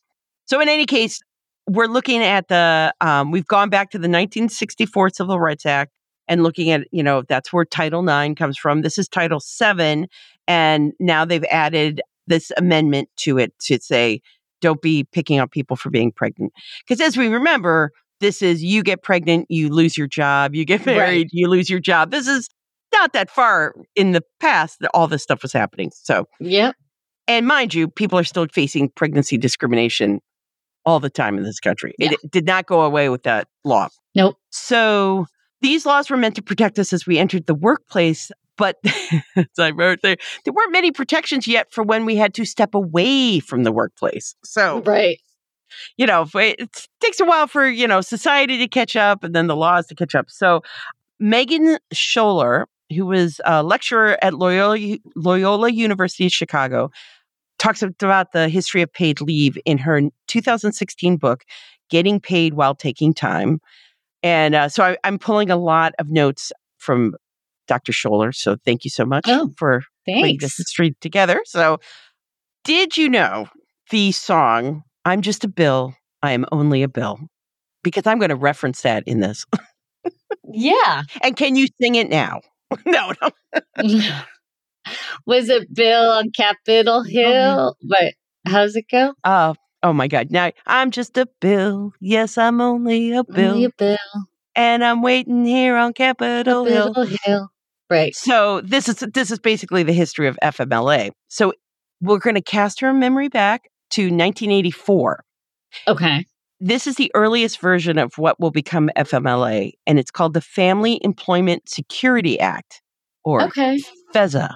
so 0.46 0.60
in 0.60 0.68
any 0.68 0.86
case 0.86 1.20
we're 1.68 1.86
looking 1.86 2.22
at 2.22 2.48
the 2.48 2.94
um, 3.00 3.30
we've 3.32 3.46
gone 3.46 3.68
back 3.68 3.90
to 3.90 3.98
the 3.98 4.02
1964 4.08 5.10
civil 5.10 5.38
rights 5.40 5.66
act 5.66 5.90
and 6.28 6.42
looking 6.42 6.70
at 6.70 6.86
you 6.92 7.02
know 7.02 7.22
that's 7.22 7.52
where 7.52 7.64
title 7.64 8.02
9 8.02 8.34
comes 8.34 8.56
from 8.58 8.82
this 8.82 8.98
is 8.98 9.08
title 9.08 9.40
7 9.40 10.06
and 10.46 10.92
now 11.00 11.24
they've 11.24 11.44
added 11.44 12.00
this 12.26 12.52
amendment 12.56 13.08
to 13.16 13.38
it 13.38 13.56
to 13.60 13.78
say 13.80 14.20
don't 14.60 14.82
be 14.82 15.04
picking 15.04 15.38
up 15.38 15.50
people 15.50 15.76
for 15.76 15.90
being 15.90 16.12
pregnant 16.12 16.52
because 16.86 17.00
as 17.00 17.16
we 17.16 17.28
remember 17.28 17.92
this 18.20 18.42
is 18.42 18.62
you 18.62 18.82
get 18.82 19.02
pregnant 19.02 19.46
you 19.48 19.68
lose 19.68 19.96
your 19.96 20.06
job 20.08 20.54
you 20.54 20.64
get 20.64 20.80
Right. 20.86 20.96
married 20.96 21.28
you 21.32 21.48
lose 21.48 21.70
your 21.70 21.80
job 21.80 22.10
this 22.10 22.26
is 22.26 22.48
not 22.92 23.12
that 23.12 23.30
far 23.30 23.74
in 23.94 24.12
the 24.12 24.22
past 24.40 24.78
that 24.80 24.90
all 24.94 25.06
this 25.06 25.22
stuff 25.22 25.42
was 25.42 25.52
happening 25.52 25.90
so 25.94 26.26
yeah. 26.40 26.72
and 27.28 27.46
mind 27.46 27.74
you, 27.74 27.88
people 27.88 28.18
are 28.18 28.24
still 28.24 28.46
facing 28.52 28.88
pregnancy 28.90 29.36
discrimination 29.36 30.20
all 30.86 31.00
the 31.00 31.10
time 31.10 31.36
in 31.36 31.42
this 31.42 31.58
country. 31.60 31.94
It 31.98 32.16
did 32.30 32.46
not 32.46 32.66
go 32.66 32.82
away 32.82 33.08
with 33.08 33.24
that 33.24 33.48
law. 33.64 33.88
Nope. 34.14 34.36
So 34.50 35.26
these 35.66 35.84
laws 35.84 36.08
were 36.08 36.16
meant 36.16 36.36
to 36.36 36.42
protect 36.42 36.78
us 36.78 36.92
as 36.92 37.06
we 37.06 37.18
entered 37.18 37.46
the 37.46 37.54
workplace, 37.54 38.30
But 38.56 38.76
as 39.36 39.58
I 39.58 39.70
wrote 39.70 39.98
there, 40.02 40.16
there 40.44 40.54
weren't 40.54 40.70
many 40.72 40.92
protections 40.92 41.46
yet 41.48 41.72
for 41.72 41.82
when 41.82 42.06
we 42.06 42.14
had 42.14 42.34
to 42.34 42.44
step 42.44 42.72
away 42.74 43.40
from 43.40 43.64
the 43.64 43.72
workplace. 43.72 44.34
So, 44.44 44.80
Right. 44.82 45.18
you 45.96 46.06
know, 46.06 46.24
it, 46.34 46.86
takes 47.00 47.18
a 47.20 47.24
while 47.24 47.48
for, 47.48 47.66
you 47.68 47.86
know, 47.88 48.00
society 48.00 48.58
to 48.58 48.68
catch 48.68 48.94
up 48.94 49.24
and 49.24 49.34
then 49.34 49.48
the 49.48 49.56
laws 49.56 49.86
to 49.88 49.94
catch 49.96 50.14
up. 50.14 50.30
So, 50.30 50.62
Megan 51.18 51.78
Sholar, 51.92 52.66
who 52.94 53.06
was 53.06 53.40
a 53.44 53.62
lecturer 53.62 54.16
at 54.22 54.34
Loyola, 54.34 54.98
Loyola 55.16 55.70
University 55.70 56.28
Chicago, 56.28 56.90
talks 57.58 57.82
about 57.82 58.32
the 58.32 58.48
history 58.48 58.82
of 58.82 58.92
paid 58.92 59.20
leave 59.20 59.58
in 59.64 59.78
her 59.78 60.00
2016 60.28 61.16
book, 61.16 61.44
Getting 61.90 62.20
Paid 62.20 62.54
While 62.54 62.74
Taking 62.74 63.12
Time. 63.12 63.60
And 64.26 64.56
uh, 64.56 64.68
so 64.68 64.82
I, 64.82 64.96
I'm 65.04 65.20
pulling 65.20 65.50
a 65.50 65.56
lot 65.56 65.92
of 66.00 66.10
notes 66.10 66.52
from 66.78 67.14
Dr. 67.68 67.92
Sholar. 67.92 68.34
So 68.34 68.56
thank 68.64 68.84
you 68.84 68.90
so 68.90 69.04
much 69.04 69.26
Oh, 69.28 69.52
for 69.56 69.82
putting 70.04 70.38
this 70.38 70.54
Thanks. 70.54 70.56
history 70.58 70.96
together. 71.00 71.42
So, 71.44 71.78
did 72.64 72.96
you 72.96 73.08
know 73.08 73.46
the 73.90 74.10
song 74.10 74.82
"I'm 75.04 75.22
Just 75.22 75.44
a 75.44 75.48
Bill, 75.48 75.94
I 76.24 76.32
Am 76.32 76.44
Only 76.50 76.82
a 76.82 76.88
Bill"? 76.88 77.20
Because 77.84 78.04
I'm 78.04 78.18
going 78.18 78.30
to 78.30 78.34
reference 78.36 78.82
that 78.82 79.04
in 79.06 79.20
this. 79.20 79.44
Yeah. 80.52 81.02
And 81.22 81.36
can 81.36 81.54
you 81.54 81.68
sing 81.80 81.94
it 81.94 82.08
now? 82.10 82.40
no, 82.84 83.12
no. 83.22 83.30
Was 85.26 85.48
it 85.48 85.72
Bill 85.72 86.10
on 86.10 86.30
Capitol 86.30 87.04
Hill? 87.04 87.76
But 87.88 88.14
how's 88.44 88.74
it 88.74 88.86
go? 88.90 89.14
Uh, 89.22 89.54
oh 89.86 89.92
my 89.92 90.08
God! 90.08 90.30
Now 90.30 90.50
I'm 90.66 90.90
just 90.90 91.16
a 91.16 91.26
bill. 91.40 91.92
Yes, 92.00 92.36
I'm 92.36 92.60
only 92.60 93.12
a 93.12 93.24
bill, 93.24 93.52
Only 93.54 93.64
a 93.66 93.70
Bill. 93.78 93.96
and 94.54 94.84
I'm 94.84 95.02
waiting 95.02 95.44
here 95.44 95.76
on 95.76 95.92
Capitol 95.92 96.64
Hill. 96.64 96.92
Hill. 97.24 97.48
Right. 97.88 98.14
So 98.14 98.60
this 98.62 98.88
is 98.88 98.96
this 99.14 99.30
is 99.30 99.38
basically 99.38 99.82
the 99.84 99.92
history 99.92 100.26
of 100.26 100.36
FMLA. 100.42 101.10
So 101.28 101.52
we're 102.00 102.18
going 102.18 102.34
to 102.34 102.42
cast 102.42 102.80
her 102.80 102.92
memory 102.92 103.28
back 103.28 103.68
to 103.90 104.02
1984. 104.02 105.22
Okay. 105.88 106.26
This 106.58 106.86
is 106.86 106.96
the 106.96 107.10
earliest 107.14 107.60
version 107.60 107.98
of 107.98 108.16
what 108.18 108.40
will 108.40 108.50
become 108.50 108.90
FMLA, 108.96 109.72
and 109.86 109.98
it's 109.98 110.10
called 110.10 110.34
the 110.34 110.40
Family 110.40 110.98
Employment 111.02 111.68
Security 111.68 112.40
Act, 112.40 112.80
or 113.24 113.42
Okay. 113.44 113.78
FESA. 114.14 114.54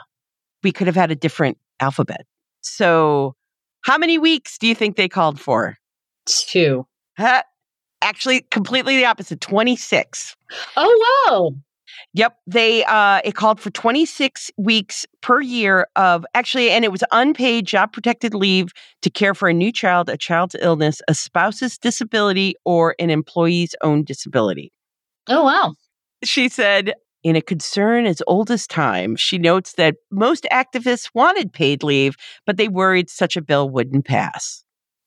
We 0.62 0.72
could 0.72 0.86
have 0.86 0.96
had 0.96 1.10
a 1.10 1.14
different 1.16 1.58
alphabet. 1.78 2.26
So, 2.62 3.34
how 3.82 3.98
many 3.98 4.18
weeks 4.18 4.58
do 4.58 4.66
you 4.66 4.74
think 4.74 4.96
they 4.96 5.08
called 5.08 5.40
for? 5.40 5.76
Two. 6.26 6.86
Huh? 7.16 7.42
Actually, 8.02 8.42
completely 8.50 8.96
the 8.96 9.04
opposite 9.04 9.40
26. 9.40 10.36
Oh 10.76 11.24
wow. 11.26 11.52
Yep, 12.14 12.36
they 12.46 12.84
uh 12.84 13.20
it 13.24 13.34
called 13.34 13.60
for 13.60 13.70
26 13.70 14.50
weeks 14.56 15.06
per 15.20 15.40
year 15.40 15.86
of 15.96 16.24
actually 16.34 16.70
and 16.70 16.84
it 16.84 16.92
was 16.92 17.04
unpaid 17.12 17.66
job 17.66 17.92
protected 17.92 18.34
leave 18.34 18.68
to 19.02 19.10
care 19.10 19.34
for 19.34 19.48
a 19.48 19.52
new 19.54 19.72
child, 19.72 20.08
a 20.08 20.16
child's 20.16 20.56
illness, 20.60 21.02
a 21.08 21.14
spouse's 21.14 21.76
disability 21.78 22.54
or 22.64 22.94
an 22.98 23.10
employee's 23.10 23.74
own 23.82 24.04
disability. 24.04 24.72
Oh 25.28 25.44
wow. 25.44 25.74
She 26.24 26.48
said 26.48 26.94
in 27.22 27.36
a 27.36 27.42
concern 27.42 28.06
as 28.06 28.22
old 28.26 28.50
as 28.50 28.66
time, 28.66 29.16
she 29.16 29.38
notes 29.38 29.74
that 29.74 29.96
most 30.10 30.46
activists 30.50 31.10
wanted 31.14 31.52
paid 31.52 31.82
leave, 31.82 32.16
but 32.46 32.56
they 32.56 32.68
worried 32.68 33.10
such 33.10 33.36
a 33.36 33.42
bill 33.42 33.68
wouldn't 33.68 34.06
pass. 34.06 34.64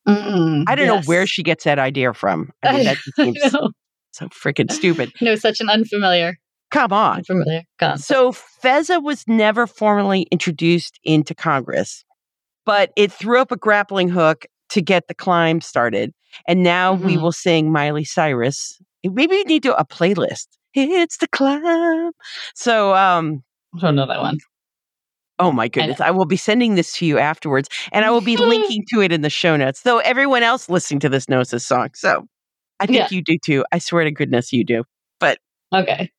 Mm, 0.08 0.66
I 0.68 0.76
don't 0.76 0.88
know 0.88 1.02
where 1.02 1.26
she 1.26 1.44
gets 1.44 1.64
that 1.64 1.80
idea 1.80 2.14
from. 2.14 2.52
I 2.64 2.74
mean, 2.74 2.84
that 2.86 2.98
just 2.98 3.16
seems 3.16 3.42
so 4.12 4.28
freaking 4.30 4.72
stupid. 4.72 5.12
No, 5.22 5.36
such 5.36 5.60
an 5.62 5.70
unfamiliar, 5.70 6.36
Come 6.72 6.94
on. 6.94 7.18
unfamiliar 7.18 7.64
concept. 7.80 8.08
So 8.08 8.32
FESA 8.64 9.02
was 9.04 9.24
never 9.28 9.66
formally 9.68 10.24
introduced 10.32 11.00
into 11.04 11.34
Congress, 11.34 12.04
but 12.66 12.92
it 12.96 13.12
threw 13.12 13.40
up 13.40 13.52
a 13.52 13.58
grappling 13.58 14.10
hook 14.10 14.46
to 14.70 14.82
get 14.82 15.08
the 15.08 15.14
climb 15.16 15.62
started. 15.62 16.12
And 16.48 16.64
now 16.64 16.94
we 16.94 17.16
Mhm. 17.16 17.22
will 17.22 17.32
sing 17.32 17.72
Miley 17.72 18.04
Cyrus. 18.04 18.80
Maybe 19.04 19.36
we 19.36 19.44
need 19.44 19.64
to 19.64 19.76
a 19.78 19.86
playlist. 19.86 20.48
It's 20.76 21.18
the 21.18 21.28
climb. 21.28 22.12
So 22.56 22.96
um 22.96 23.44
I 23.76 23.80
don't 23.80 23.96
know 23.96 24.08
that 24.08 24.20
one. 24.22 24.38
oh 25.40 25.52
my 25.52 25.68
goodness. 25.68 26.00
I, 26.00 26.12
will 26.12 26.26
be 26.26 26.38
sending 26.38 26.76
this 26.76 26.94
to 26.98 27.06
you 27.06 27.18
afterwards 27.18 27.68
and 27.92 28.06
I 28.06 28.12
will 28.12 28.22
be 28.22 28.38
linking 28.54 28.84
to 28.94 29.02
it 29.02 29.12
in 29.12 29.22
the 29.22 29.30
show 29.30 29.56
notes. 29.58 29.82
Though 29.82 30.00
everyone 30.00 30.44
else 30.44 30.70
listening 30.70 31.00
to 31.02 31.10
this 31.10 31.28
knows 31.28 31.50
this 31.50 31.66
song. 31.66 31.90
So 31.96 32.28
I 32.80 32.86
think 32.86 32.98
Yeah. 32.98 33.08
you 33.12 33.22
do 33.24 33.38
too. 33.44 33.66
I 33.72 33.80
swear 33.80 34.04
to 34.04 34.12
goodness 34.12 34.54
you 34.54 34.64
do. 34.64 34.84
But 35.20 35.40
okay. 35.74 36.12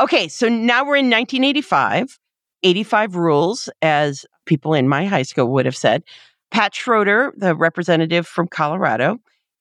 Okay, 0.00 0.28
so 0.28 0.48
now 0.48 0.82
we're 0.84 0.96
in 0.96 1.10
1985. 1.10 2.18
85 2.64 3.14
rules, 3.14 3.68
as 3.82 4.26
people 4.46 4.74
in 4.74 4.88
my 4.88 5.06
high 5.06 5.22
school 5.22 5.46
would 5.52 5.66
have 5.66 5.76
said. 5.76 6.02
Pat 6.50 6.74
Schroeder, 6.74 7.32
the 7.36 7.54
representative 7.54 8.26
from 8.26 8.48
Colorado, 8.48 9.18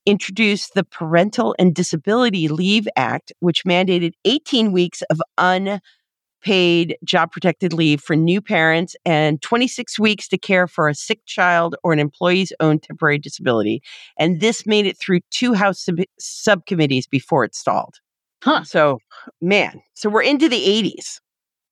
introduced 0.07 0.73
the 0.73 0.85
Parental 0.85 1.53
and 1.59 1.75
Disability 1.75 2.47
Leave 2.47 2.87
Act, 2.95 3.33
which 3.41 3.65
mandated 3.65 4.13
18 4.23 4.71
weeks 4.71 5.03
of 5.09 5.21
unpaid 5.37 6.97
job 7.03 7.31
protected 7.31 7.73
leave 7.73 8.01
for 8.01 8.15
new 8.15 8.41
parents 8.41 8.95
and 9.05 9.41
26 9.41 9.99
weeks 9.99 10.29
to 10.29 10.37
care 10.37 10.65
for 10.65 10.87
a 10.87 10.95
sick 10.95 11.19
child 11.25 11.75
or 11.83 11.91
an 11.91 11.99
employee's 11.99 12.53
own 12.61 12.79
temporary 12.79 13.19
disability. 13.19 13.81
And 14.17 14.39
this 14.39 14.65
made 14.65 14.85
it 14.85 14.97
through 14.97 15.19
two 15.29 15.53
House 15.53 15.83
sub- 15.83 15.99
subcommittees 16.17 17.05
before 17.05 17.43
it 17.43 17.53
stalled. 17.53 17.95
Huh. 18.43 18.63
So, 18.63 18.99
man, 19.41 19.81
so 19.93 20.09
we're 20.09 20.21
into 20.21 20.47
the 20.47 20.55
80s. 20.55 21.19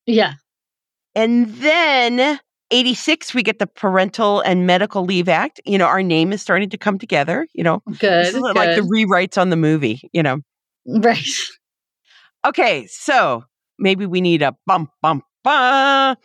Yeah. 0.05 0.33
And 1.15 1.47
then 1.55 2.39
86, 2.75 3.33
we 3.33 3.41
get 3.41 3.59
the 3.59 3.67
Parental 3.67 4.41
and 4.41 4.67
Medical 4.67 5.05
Leave 5.05 5.29
Act. 5.29 5.61
You 5.65 5.77
know, 5.77 5.85
our 5.85 6.03
name 6.03 6.33
is 6.33 6.41
starting 6.41 6.69
to 6.71 6.77
come 6.77 6.99
together. 6.99 7.47
You 7.53 7.63
know, 7.63 7.81
Good. 7.87 7.99
this 8.25 8.33
is 8.33 8.41
like 8.41 8.75
the 8.75 8.81
rewrites 8.81 9.39
on 9.39 9.49
the 9.49 9.55
movie, 9.55 10.09
you 10.11 10.21
know. 10.21 10.39
right. 10.85 11.25
Okay, 12.45 12.85
so 12.87 13.43
maybe 13.79 14.05
we 14.05 14.21
need 14.21 14.41
a 14.41 14.55
bump, 14.67 14.91
bump, 15.01 15.23
bump. 15.43 16.19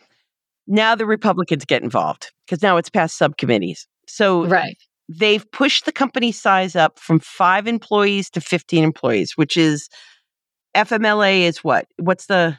Now 0.67 0.93
the 0.95 1.05
Republicans 1.05 1.65
get 1.65 1.81
involved 1.83 2.31
because 2.45 2.61
now 2.61 2.77
it's 2.77 2.89
past 2.89 3.17
subcommittees. 3.17 3.87
So 4.07 4.45
Right. 4.45 4.77
they've 5.09 5.49
pushed 5.51 5.85
the 5.85 5.91
company 5.91 6.31
size 6.31 6.75
up 6.75 6.99
from 6.99 7.19
five 7.19 7.65
employees 7.65 8.29
to 8.31 8.41
15 8.41 8.83
employees, 8.83 9.37
which 9.37 9.57
is 9.57 9.89
FMLA 10.75 11.41
is 11.43 11.63
what? 11.63 11.87
What's 11.97 12.27
the, 12.27 12.57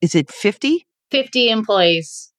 is 0.00 0.14
it 0.14 0.30
50? 0.30 0.86
50 1.10 1.50
employees 1.50 2.29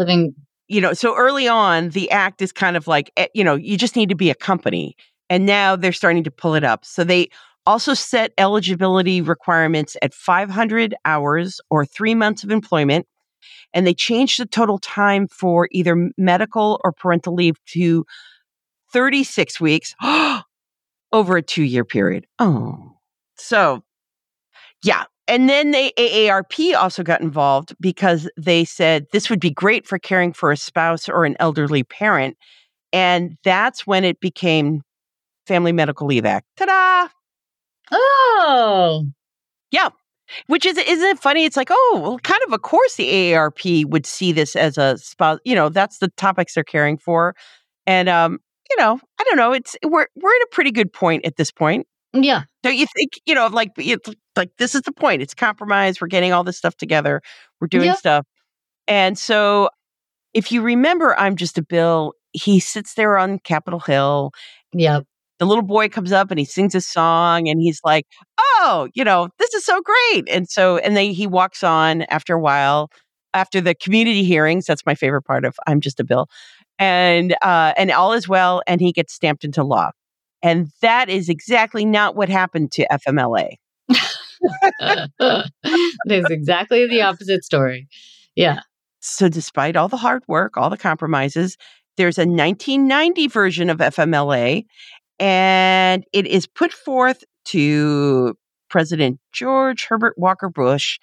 living. 0.00 0.34
you 0.68 0.80
know, 0.80 0.92
so 0.92 1.16
early 1.16 1.46
on, 1.46 1.90
the 1.90 2.10
act 2.10 2.42
is 2.42 2.52
kind 2.52 2.76
of 2.76 2.86
like, 2.86 3.10
eh, 3.16 3.26
you 3.34 3.44
know, 3.44 3.54
you 3.54 3.76
just 3.76 3.96
need 3.96 4.08
to 4.08 4.14
be 4.14 4.30
a 4.30 4.34
company. 4.34 4.96
And 5.28 5.46
now 5.46 5.76
they're 5.76 5.92
starting 5.92 6.24
to 6.24 6.30
pull 6.30 6.54
it 6.54 6.64
up. 6.64 6.84
So 6.84 7.04
they 7.04 7.28
also 7.66 7.94
set 7.94 8.32
eligibility 8.38 9.20
requirements 9.20 9.96
at 10.02 10.14
500 10.14 10.94
hours 11.04 11.60
or 11.70 11.84
three 11.84 12.14
months 12.14 12.42
of 12.42 12.50
employment. 12.50 13.06
And 13.72 13.86
they 13.86 13.94
changed 13.94 14.40
the 14.40 14.46
total 14.46 14.78
time 14.78 15.28
for 15.28 15.68
either 15.70 16.10
medical 16.18 16.80
or 16.82 16.92
parental 16.92 17.34
leave 17.34 17.62
to 17.66 18.04
36 18.92 19.60
weeks 19.60 19.94
over 21.12 21.36
a 21.36 21.42
two 21.42 21.62
year 21.62 21.84
period. 21.84 22.26
Oh, 22.38 22.96
so 23.36 23.82
yeah. 24.82 25.04
And 25.30 25.48
then 25.48 25.70
the 25.70 25.94
AARP 25.96 26.74
also 26.74 27.04
got 27.04 27.20
involved 27.20 27.76
because 27.80 28.28
they 28.36 28.64
said 28.64 29.06
this 29.12 29.30
would 29.30 29.38
be 29.38 29.52
great 29.52 29.86
for 29.86 29.96
caring 29.96 30.32
for 30.32 30.50
a 30.50 30.56
spouse 30.56 31.08
or 31.08 31.24
an 31.24 31.36
elderly 31.38 31.84
parent. 31.84 32.36
And 32.92 33.38
that's 33.44 33.86
when 33.86 34.02
it 34.02 34.18
became 34.18 34.82
Family 35.46 35.70
Medical 35.70 36.08
Leave 36.08 36.26
Act. 36.26 36.48
Ta-da! 36.56 37.08
Oh. 37.92 39.06
Yeah. 39.70 39.90
Which 40.48 40.66
is 40.66 40.76
isn't 40.76 41.08
it 41.08 41.20
funny? 41.20 41.44
It's 41.44 41.56
like, 41.56 41.68
oh, 41.70 42.00
well, 42.02 42.18
kind 42.18 42.40
of 42.48 42.52
of 42.52 42.62
course 42.62 42.96
the 42.96 43.08
AARP 43.08 43.84
would 43.84 44.06
see 44.06 44.32
this 44.32 44.56
as 44.56 44.78
a 44.78 44.98
spouse, 44.98 45.38
you 45.44 45.54
know, 45.54 45.68
that's 45.68 45.98
the 45.98 46.08
topics 46.16 46.54
they're 46.54 46.64
caring 46.64 46.98
for. 46.98 47.36
And 47.86 48.08
um, 48.08 48.40
you 48.68 48.76
know, 48.78 48.98
I 49.20 49.24
don't 49.24 49.36
know, 49.36 49.52
it's 49.52 49.76
we're 49.84 50.08
we're 50.16 50.34
at 50.34 50.42
a 50.42 50.48
pretty 50.50 50.72
good 50.72 50.92
point 50.92 51.24
at 51.24 51.36
this 51.36 51.52
point. 51.52 51.86
Yeah. 52.12 52.42
Don't 52.62 52.76
you 52.76 52.86
think, 52.96 53.12
you 53.26 53.34
know, 53.34 53.46
like 53.46 53.70
it's 53.76 54.08
like 54.40 54.56
this 54.58 54.74
is 54.74 54.82
the 54.82 54.92
point. 54.92 55.22
It's 55.22 55.34
compromise. 55.34 56.00
We're 56.00 56.08
getting 56.08 56.32
all 56.32 56.44
this 56.44 56.56
stuff 56.58 56.76
together. 56.76 57.22
We're 57.60 57.68
doing 57.68 57.86
Yeah. 57.86 57.94
stuff. 57.94 58.26
And 58.88 59.18
so 59.18 59.70
if 60.34 60.52
you 60.52 60.62
remember 60.62 61.18
I'm 61.18 61.36
just 61.36 61.58
a 61.58 61.62
bill, 61.62 62.14
he 62.32 62.60
sits 62.60 62.94
there 62.94 63.18
on 63.18 63.38
Capitol 63.40 63.80
Hill. 63.80 64.32
Yep. 64.72 65.04
The 65.38 65.46
little 65.46 65.62
boy 65.64 65.88
comes 65.88 66.12
up 66.12 66.30
and 66.30 66.38
he 66.38 66.44
sings 66.44 66.74
a 66.74 66.80
song 66.80 67.48
and 67.48 67.60
he's 67.60 67.80
like, 67.84 68.06
"Oh, 68.38 68.88
you 68.94 69.04
know, 69.04 69.28
this 69.38 69.54
is 69.54 69.64
so 69.64 69.80
great." 69.82 70.28
And 70.28 70.48
so 70.48 70.78
and 70.78 70.96
then 70.96 71.12
he 71.12 71.26
walks 71.26 71.64
on 71.64 72.02
after 72.02 72.34
a 72.34 72.40
while 72.40 72.90
after 73.34 73.60
the 73.60 73.74
community 73.74 74.24
hearings, 74.24 74.66
that's 74.66 74.84
my 74.84 74.94
favorite 74.94 75.22
part 75.22 75.44
of 75.44 75.56
I'm 75.66 75.80
just 75.80 76.00
a 76.00 76.04
bill. 76.04 76.28
And 76.78 77.34
uh 77.42 77.72
and 77.76 77.90
all 77.90 78.12
is 78.12 78.28
well 78.28 78.62
and 78.66 78.80
he 78.80 78.92
gets 78.92 79.12
stamped 79.14 79.44
into 79.44 79.62
law. 79.64 79.90
And 80.42 80.68
that 80.82 81.08
is 81.10 81.28
exactly 81.28 81.84
not 81.84 82.16
what 82.16 82.28
happened 82.28 82.72
to 82.72 82.86
FMLA. 82.90 83.56
it 84.80 85.50
is 86.06 86.26
exactly 86.30 86.86
the 86.86 87.02
opposite 87.02 87.44
story. 87.44 87.88
Yeah. 88.34 88.60
So, 89.00 89.28
despite 89.28 89.76
all 89.76 89.88
the 89.88 89.96
hard 89.96 90.22
work, 90.28 90.56
all 90.56 90.70
the 90.70 90.76
compromises, 90.76 91.56
there's 91.96 92.18
a 92.18 92.26
1990 92.26 93.28
version 93.28 93.70
of 93.70 93.78
FMLA, 93.78 94.64
and 95.18 96.04
it 96.12 96.26
is 96.26 96.46
put 96.46 96.72
forth 96.72 97.24
to 97.46 98.34
President 98.68 99.18
George 99.32 99.86
Herbert 99.86 100.14
Walker 100.16 100.48
Bush, 100.48 100.98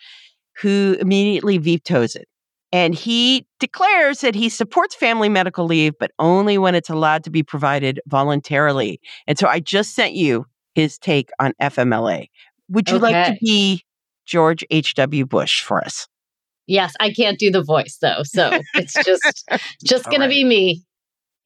who 0.62 0.98
immediately 1.00 1.58
vetoes 1.58 2.16
it. 2.16 2.28
And 2.72 2.94
he 2.94 3.46
declares 3.60 4.22
that 4.22 4.36
he 4.36 4.50
supports 4.50 4.96
family 4.96 5.30
medical 5.30 5.66
leave, 5.66 5.94
but 6.00 6.12
only 6.20 6.58
when 6.58 6.76
it's 6.76 6.90
allowed 6.90 7.24
to 7.24 7.30
be 7.30 7.44
provided 7.44 8.02
voluntarily. 8.08 9.00
And 9.26 9.38
so 9.38 9.48
I 9.48 9.60
just 9.60 9.96
sent 9.96 10.14
you 10.14 10.46
his 10.76 10.98
take 10.98 11.30
on 11.40 11.54
FMLA. 11.62 12.28
Would 12.70 12.90
you 12.90 13.00
like 13.00 13.28
to 13.28 13.38
be 13.42 13.84
George 14.26 14.64
H.W. 14.70 15.26
Bush 15.26 15.62
for 15.62 15.84
us? 15.84 16.08
Yes, 16.68 16.94
I 17.00 17.12
can't 17.14 17.40
do 17.40 17.50
the 17.50 17.64
voice 17.64 17.98
though. 18.02 18.24
So 18.24 18.60
it's 18.74 18.94
just 19.04 19.50
just 19.86 20.06
going 20.06 20.20
right. 20.20 20.28
to 20.28 20.30
be 20.30 20.44
me. 20.44 20.84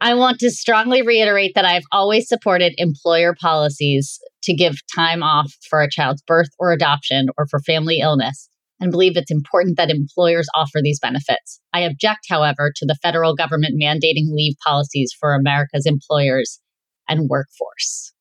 I 0.02 0.16
want 0.16 0.40
to 0.40 0.50
strongly 0.50 1.04
reiterate 1.04 1.52
that 1.54 1.64
I've 1.66 1.84
always 1.92 2.28
supported 2.28 2.74
employer 2.78 3.36
policies 3.40 4.20
to 4.44 4.56
give 4.56 4.78
time 4.96 5.22
off 5.22 5.54
for 5.70 5.82
a 5.82 5.90
child's 5.90 6.24
birth 6.24 6.50
or 6.58 6.72
adoption 6.72 7.28
or 7.38 7.46
for 7.46 7.60
family 7.60 8.00
illness 8.00 8.50
and 8.80 8.92
believe 8.92 9.16
it's 9.16 9.30
important 9.30 9.78
that 9.78 9.92
employers 9.92 10.48
offer 10.56 10.80
these 10.82 11.00
benefits. 11.00 11.62
I 11.72 11.82
object, 11.82 12.22
however, 12.28 12.72
to 12.76 12.86
the 12.88 12.98
federal 13.04 13.36
government 13.36 13.80
mandating 13.80 14.32
leave 14.32 14.56
policies 14.66 15.16
for 15.18 15.36
America's 15.36 15.86
employers 15.86 16.60
and 17.08 17.30
workforce. 17.30 18.12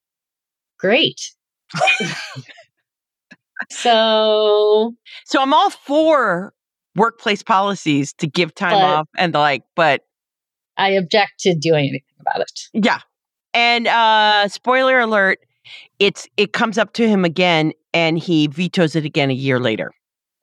Great. 0.79 1.19
so, 3.83 4.95
So 5.27 5.41
I'm 5.41 5.53
all 5.55 5.71
for 5.71 6.53
workplace 6.97 7.43
policies 7.43 8.13
to 8.15 8.27
give 8.27 8.55
time 8.55 8.77
off 8.77 9.09
and 9.17 9.33
the 9.35 9.39
like, 9.39 9.63
but 9.77 10.03
I 10.77 10.91
object 10.91 11.41
to 11.41 11.55
doing 11.55 11.89
anything 11.89 12.03
about 12.21 12.41
it. 12.41 12.61
yeah. 12.73 13.01
And 13.53 13.87
uh 13.89 14.49
spoiler 14.49 14.99
alert, 15.01 15.39
it's 15.99 16.29
it 16.37 16.53
comes 16.53 16.79
up 16.79 16.93
to 16.95 17.09
him 17.09 17.25
again 17.25 17.73
and 17.93 18.19
he 18.19 18.47
vetoes 18.47 18.95
it 18.97 19.05
again 19.05 19.31
a 19.31 19.35
year 19.35 19.59
later. 19.59 19.91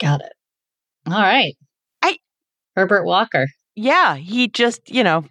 Got 0.01 0.21
it. 0.21 0.33
All 1.07 1.13
right. 1.13 1.55
I- 2.01 2.17
Herbert 2.75 3.05
Walker. 3.05 3.47
Yeah, 3.75 4.15
he 4.15 4.47
just, 4.49 4.81
you 4.89 5.03
know, 5.03 5.23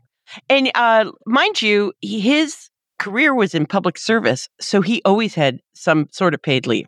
and 0.48 0.70
uh 0.74 1.10
mind 1.26 1.60
you, 1.62 1.92
he- 2.00 2.20
his 2.20 2.68
career 2.98 3.34
was 3.34 3.54
in 3.54 3.66
public 3.66 3.98
service, 3.98 4.48
so 4.60 4.80
he 4.80 5.02
always 5.04 5.34
had 5.34 5.60
some 5.74 6.08
sort 6.12 6.32
of 6.34 6.40
paid 6.42 6.66
leave. 6.66 6.86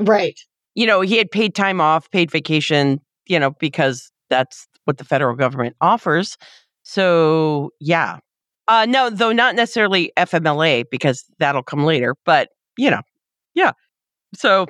Right. 0.00 0.38
You 0.74 0.86
know, 0.86 1.00
he 1.00 1.16
had 1.18 1.30
paid 1.30 1.54
time 1.54 1.80
off, 1.80 2.10
paid 2.10 2.30
vacation, 2.30 3.00
you 3.26 3.38
know, 3.38 3.50
because 3.52 4.10
that's 4.30 4.66
what 4.84 4.98
the 4.98 5.04
federal 5.04 5.36
government 5.36 5.76
offers. 5.80 6.36
So, 6.84 7.70
yeah. 7.80 8.18
Uh 8.68 8.86
no, 8.88 9.10
though 9.10 9.32
not 9.32 9.54
necessarily 9.56 10.12
FMLA 10.16 10.84
because 10.90 11.24
that'll 11.38 11.62
come 11.62 11.84
later, 11.84 12.14
but 12.24 12.48
you 12.78 12.90
know. 12.90 13.02
Yeah. 13.54 13.72
So, 14.34 14.66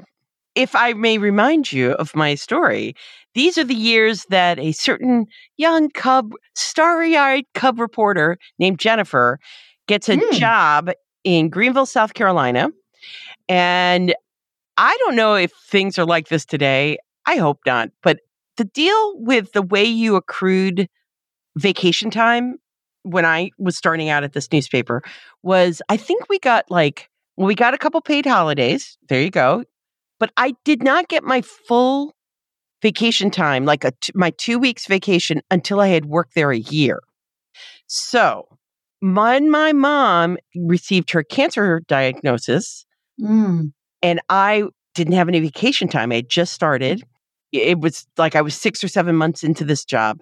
if 0.56 0.74
I 0.76 0.94
may 0.94 1.18
remind 1.18 1.72
you 1.72 1.92
of 1.94 2.16
my 2.16 2.34
story, 2.36 2.94
these 3.34 3.58
are 3.58 3.64
the 3.64 3.74
years 3.74 4.26
that 4.30 4.58
a 4.58 4.72
certain 4.72 5.26
young 5.58 5.90
cub, 5.90 6.32
starry 6.56 7.16
eyed 7.16 7.44
cub 7.54 7.80
reporter 7.80 8.38
named 8.58 8.78
Jennifer 8.80 9.38
gets 9.88 10.08
a 10.08 10.16
Hmm. 10.16 10.32
job 10.32 10.90
in 11.24 11.50
Greenville, 11.50 11.86
South 11.86 12.14
Carolina. 12.14 12.70
And 13.48 14.14
I 14.80 14.96
don't 15.00 15.14
know 15.14 15.34
if 15.34 15.52
things 15.52 15.98
are 15.98 16.06
like 16.06 16.28
this 16.28 16.46
today. 16.46 16.96
I 17.26 17.36
hope 17.36 17.58
not. 17.66 17.90
But 18.02 18.20
the 18.56 18.64
deal 18.64 19.12
with 19.20 19.52
the 19.52 19.60
way 19.62 19.84
you 19.84 20.16
accrued 20.16 20.88
vacation 21.56 22.10
time 22.10 22.56
when 23.02 23.26
I 23.26 23.50
was 23.58 23.76
starting 23.76 24.08
out 24.08 24.24
at 24.24 24.32
this 24.32 24.50
newspaper 24.50 25.02
was 25.42 25.82
I 25.90 25.98
think 25.98 26.28
we 26.30 26.38
got 26.38 26.70
like, 26.70 27.10
well, 27.36 27.46
we 27.46 27.54
got 27.54 27.74
a 27.74 27.78
couple 27.78 28.00
paid 28.00 28.24
holidays. 28.24 28.96
There 29.08 29.20
you 29.20 29.30
go. 29.30 29.64
But 30.18 30.32
I 30.38 30.54
did 30.64 30.82
not 30.82 31.08
get 31.08 31.24
my 31.24 31.42
full 31.42 32.14
vacation 32.80 33.30
time, 33.30 33.66
like 33.66 33.84
a 33.84 33.92
t- 34.00 34.12
my 34.14 34.30
two 34.30 34.58
weeks 34.58 34.86
vacation, 34.86 35.42
until 35.50 35.80
I 35.80 35.88
had 35.88 36.06
worked 36.06 36.34
there 36.34 36.50
a 36.52 36.58
year. 36.58 37.00
So, 37.86 38.48
when 39.00 39.50
my 39.50 39.72
mom 39.72 40.38
received 40.54 41.10
her 41.10 41.22
cancer 41.22 41.80
diagnosis, 41.86 42.86
Mm. 43.20 43.72
and 44.02 44.20
I 44.30 44.64
didn't 44.94 45.14
have 45.14 45.28
any 45.28 45.40
vacation 45.40 45.88
time. 45.88 46.12
I 46.12 46.20
just 46.22 46.50
mm-hmm. 46.50 46.56
started. 46.56 47.04
It 47.52 47.80
was 47.80 48.06
like 48.16 48.36
I 48.36 48.42
was 48.42 48.54
six 48.54 48.84
or 48.84 48.88
seven 48.88 49.16
months 49.16 49.42
into 49.42 49.64
this 49.64 49.84
job. 49.84 50.20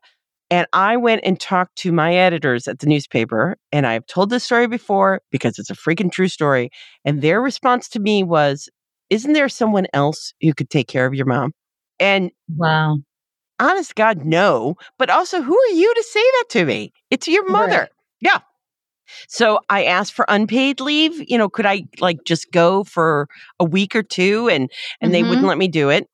And 0.51 0.67
I 0.73 0.97
went 0.97 1.21
and 1.25 1.39
talked 1.39 1.77
to 1.77 1.93
my 1.93 2.15
editors 2.15 2.67
at 2.69 2.79
the 2.79 2.87
newspaper. 2.87 3.57
And 3.71 3.87
I've 3.87 4.07
told 4.07 4.31
this 4.31 4.45
story 4.45 4.67
before 4.67 5.21
because 5.31 5.59
it's 5.59 5.69
a 5.69 5.75
freaking 5.75 6.11
true 6.11 6.29
story. 6.29 6.71
And 7.05 7.21
their 7.21 7.43
response 7.43 7.89
to 7.91 8.01
me 8.01 8.23
was, 8.23 8.69
Isn't 9.11 9.35
there 9.35 9.51
someone 9.51 9.87
else 9.93 10.33
who 10.41 10.55
could 10.55 10.71
take 10.71 10.89
care 10.89 11.05
of 11.05 11.15
your 11.15 11.27
mom? 11.27 11.53
And 12.01 12.31
Wow. 12.57 12.99
honest 13.61 13.95
God, 13.95 14.25
no. 14.25 14.77
But 14.99 15.11
also, 15.11 15.43
who 15.43 15.59
are 15.59 15.75
you 15.75 15.93
to 15.95 16.03
say 16.03 16.21
that 16.21 16.45
to 16.51 16.65
me? 16.65 16.93
It's 17.11 17.29
your 17.29 17.49
mother. 17.51 17.81
Right. 17.81 17.91
Yeah. 18.21 18.39
So 19.29 19.59
I 19.71 19.85
asked 19.85 20.13
for 20.13 20.25
unpaid 20.29 20.81
leave. 20.81 21.23
You 21.29 21.39
know, 21.39 21.49
could 21.49 21.67
I 21.67 21.85
like 22.01 22.25
just 22.25 22.51
go 22.53 22.85
for 22.85 23.29
a 23.61 23.65
week 23.65 23.95
or 23.97 24.03
two? 24.03 24.49
And 24.49 24.71
and 25.01 25.15
they 25.15 25.23
wouldn't 25.25 25.45
Mhm. 25.47 25.49
let 25.49 25.59
me 25.59 25.69
do 25.69 25.91
it. 25.91 26.09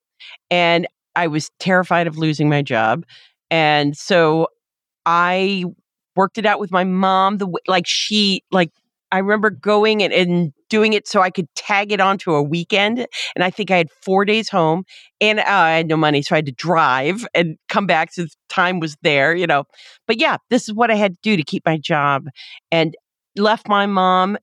And 0.51 0.87
I 1.17 1.27
was 1.29 1.51
terrified 1.61 2.07
of 2.07 2.19
losing 2.19 2.49
my 2.49 2.63
job. 2.63 3.05
And 3.51 3.97
so 3.97 4.49
I 5.07 5.65
worked 6.17 6.39
it 6.39 6.47
out 6.47 6.61
with 6.61 6.71
my 6.73 6.85
mom. 6.85 7.39
The 7.39 7.49
like 7.67 7.87
she 7.87 8.43
like 8.51 8.71
I 9.13 9.19
remember 9.19 9.51
going 9.51 10.03
and, 10.03 10.13
and 10.13 10.53
doing 10.75 10.93
it 10.93 11.07
so 11.07 11.23
I 11.23 11.31
could 11.31 11.47
tag 11.55 11.93
it 11.93 12.01
onto 12.01 12.35
a 12.35 12.43
weekend. 12.43 13.07
And 13.37 13.45
I 13.45 13.51
think 13.51 13.71
I 13.71 13.77
had 13.77 13.93
four 14.03 14.25
days 14.25 14.49
home 14.49 14.83
and 15.21 15.39
uh, 15.39 15.45
I 15.47 15.77
had 15.77 15.87
no 15.87 15.97
money. 15.97 16.21
So 16.21 16.35
I 16.35 16.39
had 16.39 16.47
to 16.47 16.53
drive 16.53 17.25
and 17.35 17.57
come 17.69 17.87
back. 17.87 18.13
So 18.13 18.27
time 18.49 18.81
was 18.81 18.97
there, 19.03 19.37
you 19.37 19.47
know. 19.47 19.67
But 20.09 20.19
yeah, 20.19 20.39
this 20.51 20.69
is 20.69 20.75
what 20.75 20.91
I 20.91 20.97
had 20.97 21.13
to 21.13 21.19
do 21.23 21.37
to 21.37 21.45
keep 21.45 21.65
my 21.65 21.79
job 21.79 22.27
and 22.73 22.97
left 23.37 23.69
my 23.69 23.87
mom 23.87 24.37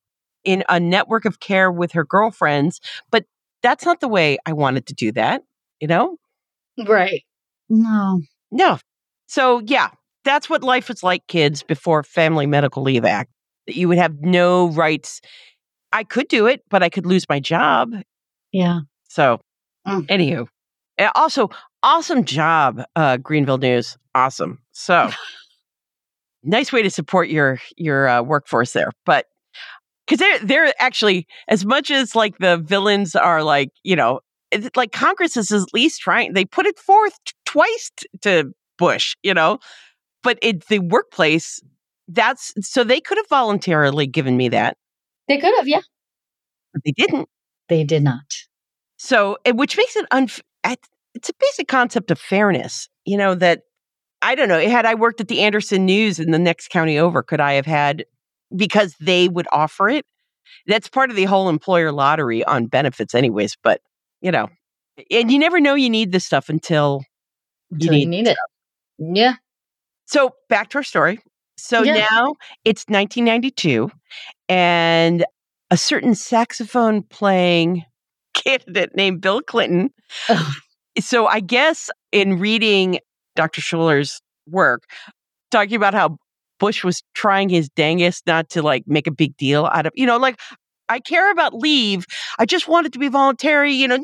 in 0.46 0.64
a 0.70 0.80
network 0.80 1.26
of 1.26 1.42
care 1.42 1.70
with 1.70 1.92
her 1.92 2.06
girlfriends. 2.06 2.80
But 3.12 3.26
that's 3.62 3.84
not 3.84 4.00
the 4.00 4.08
way 4.08 4.38
I 4.46 4.54
wanted 4.54 4.86
to 4.88 4.94
do 4.94 5.12
that, 5.12 5.44
you 5.82 5.88
know? 5.90 6.16
Right. 6.88 7.26
No. 7.68 8.22
No. 8.52 8.80
So 9.28 9.62
yeah, 9.66 9.90
that's 10.24 10.50
what 10.50 10.64
life 10.64 10.88
was 10.88 11.04
like, 11.04 11.28
kids, 11.28 11.62
before 11.62 12.04
Family 12.04 12.48
Medical 12.48 12.84
Leave 12.84 13.04
Act. 13.04 13.32
That 13.68 13.76
you 13.76 13.90
would 13.90 13.98
have 13.98 14.22
no 14.22 14.70
rights. 14.70 15.22
I 15.94 16.04
could 16.04 16.28
do 16.28 16.48
it, 16.48 16.64
but 16.70 16.84
I 16.84 16.90
could 16.90 17.06
lose 17.06 17.28
my 17.30 17.40
job. 17.40 17.94
Yeah. 18.52 18.82
So, 19.10 19.40
Mm. 19.88 20.06
anywho, 20.08 20.48
Uh, 21.00 21.10
also 21.16 21.50
awesome 21.82 22.24
job, 22.24 22.84
uh, 22.96 23.18
Greenville 23.18 23.58
News. 23.58 23.98
Awesome. 24.14 24.60
So, 24.74 25.10
nice 26.44 26.72
way 26.72 26.82
to 26.82 26.90
support 26.90 27.30
your 27.30 27.60
your 27.78 28.08
uh, 28.08 28.22
workforce 28.22 28.74
there, 28.74 28.92
but 29.06 29.26
because 30.06 30.20
they're 30.20 30.40
they're 30.40 30.74
actually 30.80 31.28
as 31.48 31.66
much 31.66 31.92
as 31.92 32.16
like 32.16 32.38
the 32.40 32.58
villains 32.58 33.16
are 33.16 33.44
like 33.44 33.70
you 33.84 33.96
know 33.96 34.20
like 34.76 34.92
Congress 34.92 35.38
is 35.38 35.52
at 35.52 35.74
least 35.74 36.02
trying. 36.02 36.34
They 36.34 36.46
put 36.46 36.66
it 36.66 36.78
forth 36.78 37.14
t- 37.26 37.34
twice 37.46 37.92
t- 37.98 38.08
to 38.24 38.52
Bush, 38.78 39.16
you 39.24 39.34
know, 39.34 39.60
but 40.24 40.38
it 40.42 40.68
the 40.68 40.80
workplace. 40.80 41.62
That's 42.08 42.54
so 42.62 42.84
they 42.84 43.00
could 43.00 43.18
have 43.18 43.30
voluntarily 43.30 44.06
given 44.08 44.36
me 44.38 44.50
that, 44.50 44.78
They 45.32 45.38
could 45.42 45.54
have, 45.58 45.68
yeah. 45.68 45.82
but 46.74 46.84
they 46.84 46.92
didn't. 46.92 47.30
They 47.70 47.84
did 47.84 48.04
not. 48.04 48.22
So, 48.98 49.38
which 49.46 49.78
makes 49.78 49.96
it 49.96 50.06
unf- 50.12 50.42
it's 51.14 51.30
a 51.30 51.34
basic 51.40 51.68
concept 51.68 52.12
of 52.12 52.20
fairness, 52.20 52.90
you 53.06 53.18
know, 53.18 53.36
that 53.36 53.64
I 54.22 54.36
don't 54.36 54.50
know, 54.50 54.60
had 54.60 54.86
I 54.86 54.96
worked 54.96 55.22
at 55.22 55.28
the 55.28 55.42
Anderson 55.42 55.86
News 55.86 56.20
in 56.20 56.32
the 56.32 56.40
next 56.40 56.70
county 56.70 56.98
over, 56.98 57.24
could 57.24 57.42
I 57.42 57.54
have 57.54 57.66
had 57.66 58.06
because 58.56 58.96
they 59.00 59.28
would 59.28 59.48
offer 59.52 59.90
it? 59.90 60.06
That's 60.68 60.90
part 60.90 61.10
of 61.10 61.16
the 61.16 61.26
whole 61.26 61.50
employer 61.50 61.92
lottery 61.92 62.44
on 62.44 62.68
benefits 62.68 63.16
anyways, 63.16 63.58
but 63.64 63.82
you 64.22 64.32
know, 64.32 64.50
and 65.10 65.32
you 65.32 65.40
never 65.40 65.60
know 65.60 65.76
you 65.76 65.90
need 65.90 66.12
this 66.12 66.26
stuff 66.26 66.50
until 66.50 67.04
Until 67.72 67.94
you 67.94 68.06
need 68.06 68.24
need 68.24 68.28
it. 68.28 68.38
Yeah. 69.00 69.36
So 70.06 70.36
back 70.50 70.70
to 70.72 70.80
our 70.80 70.84
story. 70.84 71.20
So 71.62 71.84
Yeah. 71.84 72.08
now 72.12 72.36
it's 72.66 72.86
1992, 72.88 73.92
and 74.50 75.26
a 75.70 75.78
certain 75.78 76.16
saxophone 76.16 77.04
playing 77.04 77.84
candidate 78.34 78.92
named 78.96 79.22
Bill 79.22 79.42
Clinton. 79.42 79.90
Ugh. 80.30 80.54
So 81.00 81.28
I 81.28 81.40
guess 81.40 81.90
in 82.12 82.40
reading 82.40 83.00
Dr. 83.36 83.62
Sholar's 83.62 84.22
work, 84.48 84.84
talking 85.52 85.76
about 85.76 85.94
how 85.94 86.18
Bush 86.60 86.84
was 86.84 87.02
trying 87.14 87.50
his 87.50 87.70
dangest 87.70 88.28
not 88.28 88.50
to 88.50 88.62
like 88.62 88.84
make 88.88 89.08
a 89.08 89.12
big 89.12 89.36
deal 89.38 89.66
out 89.68 89.86
of, 89.86 89.94
you 89.96 90.06
know, 90.06 90.18
like 90.18 90.40
I 90.90 91.00
care 91.00 91.32
about 91.32 91.54
leave. 91.54 92.06
I 92.38 92.46
just 92.46 92.68
want 92.68 92.86
it 92.86 92.92
to 92.94 93.00
be 93.00 93.08
voluntary. 93.08 93.72
You 93.74 93.88
know, 93.88 93.96
no, 93.96 94.02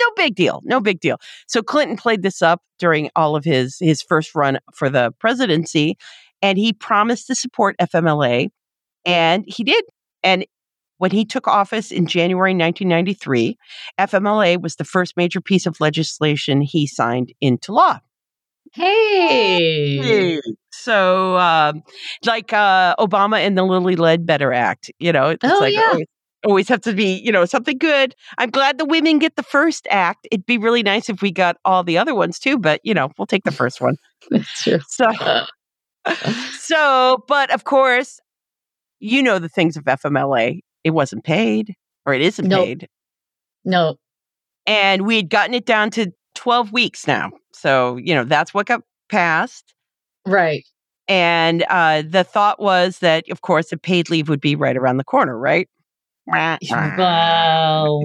no 0.00 0.06
big 0.16 0.34
deal. 0.34 0.62
No 0.64 0.80
big 0.80 1.00
deal. 1.00 1.18
So 1.46 1.62
Clinton 1.62 1.96
played 1.98 2.22
this 2.22 2.40
up 2.40 2.62
during 2.78 3.10
all 3.14 3.36
of 3.36 3.44
his 3.44 3.76
his 3.78 4.00
first 4.02 4.34
run 4.34 4.58
for 4.74 4.88
the 4.88 5.12
presidency, 5.20 5.96
and 6.42 6.58
he 6.58 6.72
promised 6.72 7.28
to 7.28 7.34
support 7.34 7.76
FMLA, 7.80 8.48
and 9.06 9.44
he 9.46 9.64
did. 9.64 9.84
And 10.22 10.44
when 10.98 11.10
he 11.10 11.24
took 11.24 11.48
office 11.48 11.90
in 11.90 12.06
January 12.06 12.52
1993, 12.52 13.56
FMLA 13.98 14.60
was 14.60 14.76
the 14.76 14.84
first 14.84 15.16
major 15.16 15.40
piece 15.40 15.66
of 15.66 15.80
legislation 15.80 16.60
he 16.60 16.86
signed 16.86 17.32
into 17.40 17.72
law. 17.72 17.98
Hey. 18.72 20.40
So, 20.70 21.36
um, 21.38 21.82
like 22.24 22.52
uh, 22.52 22.94
Obama 22.96 23.38
and 23.38 23.56
the 23.56 23.62
Lilly 23.64 23.96
Ledbetter 23.96 24.52
Act, 24.52 24.90
you 24.98 25.12
know, 25.12 25.28
it's 25.28 25.44
Oh, 25.44 25.58
like 25.60 25.74
yeah. 25.74 25.88
always, 25.90 26.06
always 26.44 26.68
have 26.68 26.80
to 26.82 26.92
be, 26.92 27.20
you 27.20 27.30
know, 27.30 27.44
something 27.44 27.78
good. 27.78 28.14
I'm 28.38 28.50
glad 28.50 28.78
the 28.78 28.84
women 28.84 29.18
get 29.18 29.36
the 29.36 29.42
first 29.42 29.86
act. 29.90 30.26
It'd 30.30 30.46
be 30.46 30.58
really 30.58 30.82
nice 30.82 31.08
if 31.08 31.20
we 31.22 31.30
got 31.30 31.56
all 31.64 31.84
the 31.84 31.98
other 31.98 32.14
ones 32.14 32.38
too, 32.38 32.58
but 32.58 32.80
you 32.84 32.94
know, 32.94 33.10
we'll 33.18 33.26
take 33.26 33.44
the 33.44 33.52
first 33.52 33.80
one. 33.80 33.96
That's 34.30 34.62
true. 34.62 34.78
So, 34.88 35.04
so, 36.58 37.24
but 37.28 37.50
of 37.52 37.64
course, 37.64 38.20
you 39.00 39.22
know 39.22 39.38
the 39.38 39.48
things 39.48 39.76
of 39.76 39.84
FMLA. 39.84 40.60
It 40.84 40.90
wasn't 40.90 41.24
paid, 41.24 41.74
or 42.06 42.12
it 42.14 42.20
isn't 42.22 42.48
Nope. 42.48 42.64
paid, 42.66 42.88
No. 43.64 43.96
and 44.66 45.06
we 45.06 45.16
had 45.16 45.30
gotten 45.30 45.54
it 45.54 45.64
down 45.66 45.90
to 45.92 46.12
12 46.34 46.72
weeks 46.72 47.06
now. 47.06 47.30
So, 47.52 47.96
you 47.98 48.14
know, 48.14 48.24
that's 48.24 48.52
what 48.54 48.66
got 48.66 48.82
passed. 49.08 49.74
Right. 50.26 50.64
And 51.08 51.64
uh, 51.68 52.02
the 52.08 52.24
thought 52.24 52.60
was 52.60 52.98
that, 53.00 53.28
of 53.30 53.42
course, 53.42 53.70
a 53.72 53.76
paid 53.76 54.08
leave 54.10 54.28
would 54.28 54.40
be 54.40 54.54
right 54.56 54.76
around 54.76 54.96
the 54.96 55.04
corner, 55.04 55.38
right? 55.38 55.68
Wow. 56.28 58.00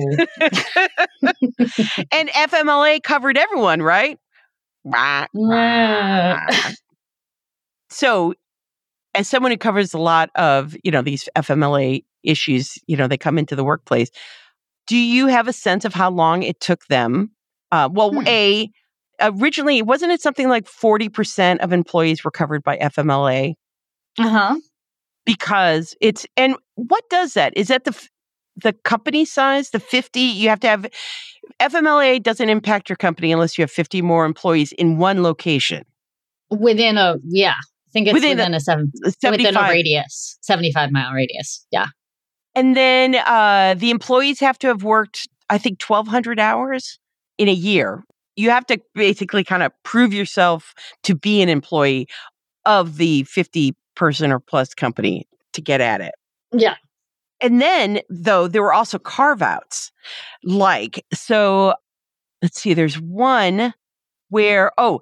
and 2.11 2.29
FMLA 2.29 3.01
covered 3.03 3.37
everyone, 3.37 3.81
right? 3.81 4.19
Yeah. 5.33 6.47
So, 7.97 8.35
as 9.15 9.27
someone 9.27 9.51
who 9.51 9.57
covers 9.57 9.91
a 9.93 9.97
lot 9.97 10.29
of, 10.35 10.75
you 10.83 10.91
know, 10.91 11.01
these 11.01 11.27
FMLA 11.35 12.03
issues, 12.23 12.77
you 12.85 12.95
know, 12.95 13.07
they 13.07 13.17
come 13.17 13.39
into 13.39 13.55
the 13.55 13.63
workplace. 13.63 14.11
Do 14.85 14.95
you 14.97 15.25
have 15.27 15.47
a 15.47 15.53
sense 15.53 15.83
of 15.83 15.93
how 15.95 16.11
long 16.11 16.43
it 16.43 16.59
took 16.59 16.85
them? 16.87 17.31
Uh, 17.71 17.89
well, 17.91 18.11
Hmm. 18.11 18.27
a 18.27 18.69
originally 19.19 19.81
wasn't 19.81 20.11
it 20.11 20.21
something 20.21 20.47
like 20.47 20.67
forty 20.67 21.09
percent 21.09 21.61
of 21.61 21.73
employees 21.73 22.23
were 22.23 22.29
covered 22.31 22.63
by 22.63 22.77
FMLA? 22.77 23.55
Uh 24.19 24.29
huh. 24.29 24.55
because 25.25 25.95
it's 25.99 26.25
and 26.37 26.55
what 26.75 27.03
does 27.09 27.33
that 27.33 27.53
is 27.57 27.67
that 27.67 27.83
the 27.85 28.07
the 28.55 28.73
company 28.73 29.25
size 29.25 29.69
the 29.71 29.79
50 29.79 30.19
you 30.19 30.49
have 30.49 30.59
to 30.61 30.67
have 30.67 30.87
FMLA 31.59 32.21
doesn't 32.21 32.49
impact 32.49 32.89
your 32.89 32.95
company 32.95 33.31
unless 33.31 33.57
you 33.57 33.63
have 33.63 33.71
50 33.71 34.01
more 34.01 34.25
employees 34.25 34.71
in 34.73 34.97
one 34.97 35.23
location 35.23 35.83
Within 36.49 36.97
a 36.97 37.17
yeah, 37.27 37.55
think 37.97 38.07
it's 38.07 38.13
Within 38.13 38.37
within, 38.37 38.53
a- 38.53 38.59
seven 38.59 38.91
within 39.31 39.57
a 39.57 39.61
radius, 39.69 40.37
seventy 40.41 40.71
five 40.71 40.91
mile 40.91 41.11
radius. 41.13 41.65
Yeah. 41.71 41.87
and 42.55 42.75
then 42.75 43.15
uh 43.25 43.73
the 43.77 43.89
employees 43.89 44.39
have 44.39 44.57
to 44.59 44.67
have 44.67 44.83
worked 44.83 45.27
I 45.49 45.57
think 45.57 45.81
1200 45.81 46.39
hours 46.39 46.99
in 47.37 47.47
a 47.49 47.53
year 47.53 48.03
you 48.35 48.51
have 48.51 48.65
to 48.67 48.79
basically 48.93 49.43
kind 49.43 49.63
of 49.63 49.71
prove 49.83 50.13
yourself 50.13 50.73
to 51.03 51.15
be 51.15 51.41
an 51.41 51.49
employee 51.49 52.07
of 52.65 52.97
the 52.97 53.23
50 53.23 53.73
person 53.95 54.31
or 54.31 54.39
plus 54.39 54.73
company 54.75 55.25
to 55.53 55.61
get 55.61 55.81
at 55.81 56.01
it 56.01 56.13
Yeah. 56.51 56.75
And 57.41 57.61
then, 57.61 57.99
though, 58.09 58.47
there 58.47 58.63
were 58.63 58.73
also 58.73 58.97
carve 58.97 59.43
outs. 59.43 59.91
Like, 60.43 61.05
so 61.13 61.75
let's 62.41 62.59
see, 62.59 62.73
there's 62.73 62.99
one 62.99 63.73
where, 64.29 64.71
oh, 64.79 65.01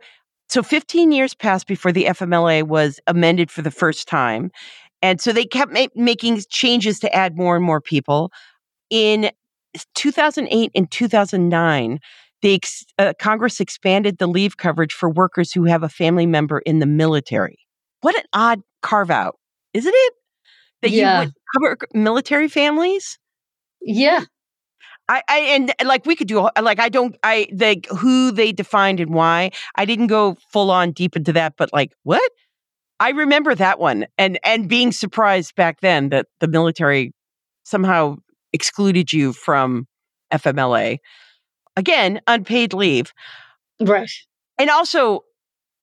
so 0.55 0.63
15 0.63 1.11
years 1.11 1.33
passed 1.35 1.67
before 1.67 1.91
the 1.91 2.05
FMLA 2.05 2.63
was 2.63 3.01
amended 3.07 3.51
for 3.51 3.61
the 3.61 3.71
first 3.71 4.07
time. 4.07 4.51
And 5.01 5.19
so 5.19 5.33
they 5.33 5.43
kept 5.43 5.73
ma- 5.73 5.87
making 5.95 6.41
changes 6.49 6.97
to 6.99 7.13
add 7.13 7.35
more 7.35 7.57
and 7.57 7.65
more 7.65 7.81
people. 7.81 8.31
In 8.89 9.31
2008 9.95 10.71
and 10.73 10.89
2009, 10.89 11.99
the 12.41 12.53
ex- 12.53 12.85
uh, 12.97 13.11
Congress 13.19 13.59
expanded 13.59 14.17
the 14.17 14.27
leave 14.27 14.55
coverage 14.55 14.93
for 14.93 15.09
workers 15.09 15.51
who 15.51 15.65
have 15.65 15.83
a 15.83 15.89
family 15.89 16.25
member 16.25 16.59
in 16.59 16.79
the 16.79 16.85
military. 16.85 17.59
What 17.99 18.15
an 18.17 18.23
odd 18.31 18.61
carve 18.81 19.11
out, 19.11 19.35
isn't 19.73 19.93
it? 19.93 20.13
That 20.83 20.91
Yeah. 20.91 21.19
you 21.21 21.25
would 21.25 21.33
cover 21.53 21.77
military 21.93 22.47
families. 22.47 23.19
Yeah. 23.81 24.23
I, 25.07 25.21
I 25.29 25.39
and 25.39 25.69
uh, 25.79 25.85
like 25.85 26.05
we 26.05 26.15
could 26.15 26.27
do 26.27 26.39
a- 26.55 26.61
like 26.61 26.79
I 26.79 26.89
don't 26.89 27.15
I 27.23 27.47
like 27.59 27.87
who 27.87 28.31
they 28.31 28.51
defined 28.51 28.99
and 28.99 29.13
why 29.13 29.51
I 29.75 29.85
didn't 29.85 30.07
go 30.07 30.37
full 30.51 30.71
on 30.71 30.91
deep 30.91 31.15
into 31.15 31.33
that, 31.33 31.53
but 31.57 31.71
like 31.73 31.93
what? 32.03 32.31
I 32.99 33.09
remember 33.09 33.53
that 33.55 33.79
one 33.79 34.07
and 34.17 34.39
and 34.43 34.67
being 34.69 34.91
surprised 34.91 35.55
back 35.55 35.81
then 35.81 36.09
that 36.09 36.27
the 36.39 36.47
military 36.47 37.13
somehow 37.63 38.17
excluded 38.53 39.11
you 39.13 39.33
from 39.33 39.87
FMLA 40.33 40.99
again 41.75 42.21
unpaid 42.27 42.73
leave. 42.73 43.13
Right. 43.81 44.09
and 44.57 44.69
also 44.69 45.21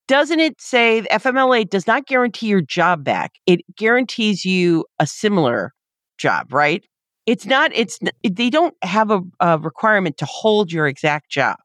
doesn't 0.08 0.40
it 0.40 0.60
say 0.60 1.00
the 1.00 1.08
FMLA 1.08 1.68
does 1.68 1.86
not 1.86 2.06
guarantee 2.06 2.46
your 2.48 2.60
job 2.60 3.04
back? 3.04 3.32
It 3.46 3.60
guarantees 3.76 4.44
you 4.44 4.84
a 4.98 5.06
similar 5.06 5.72
job 6.18 6.52
right 6.52 6.84
it's 7.26 7.46
not 7.46 7.70
it's 7.74 7.98
they 8.28 8.50
don't 8.50 8.74
have 8.82 9.10
a, 9.10 9.20
a 9.40 9.58
requirement 9.58 10.16
to 10.18 10.24
hold 10.26 10.72
your 10.72 10.86
exact 10.86 11.30
job 11.30 11.56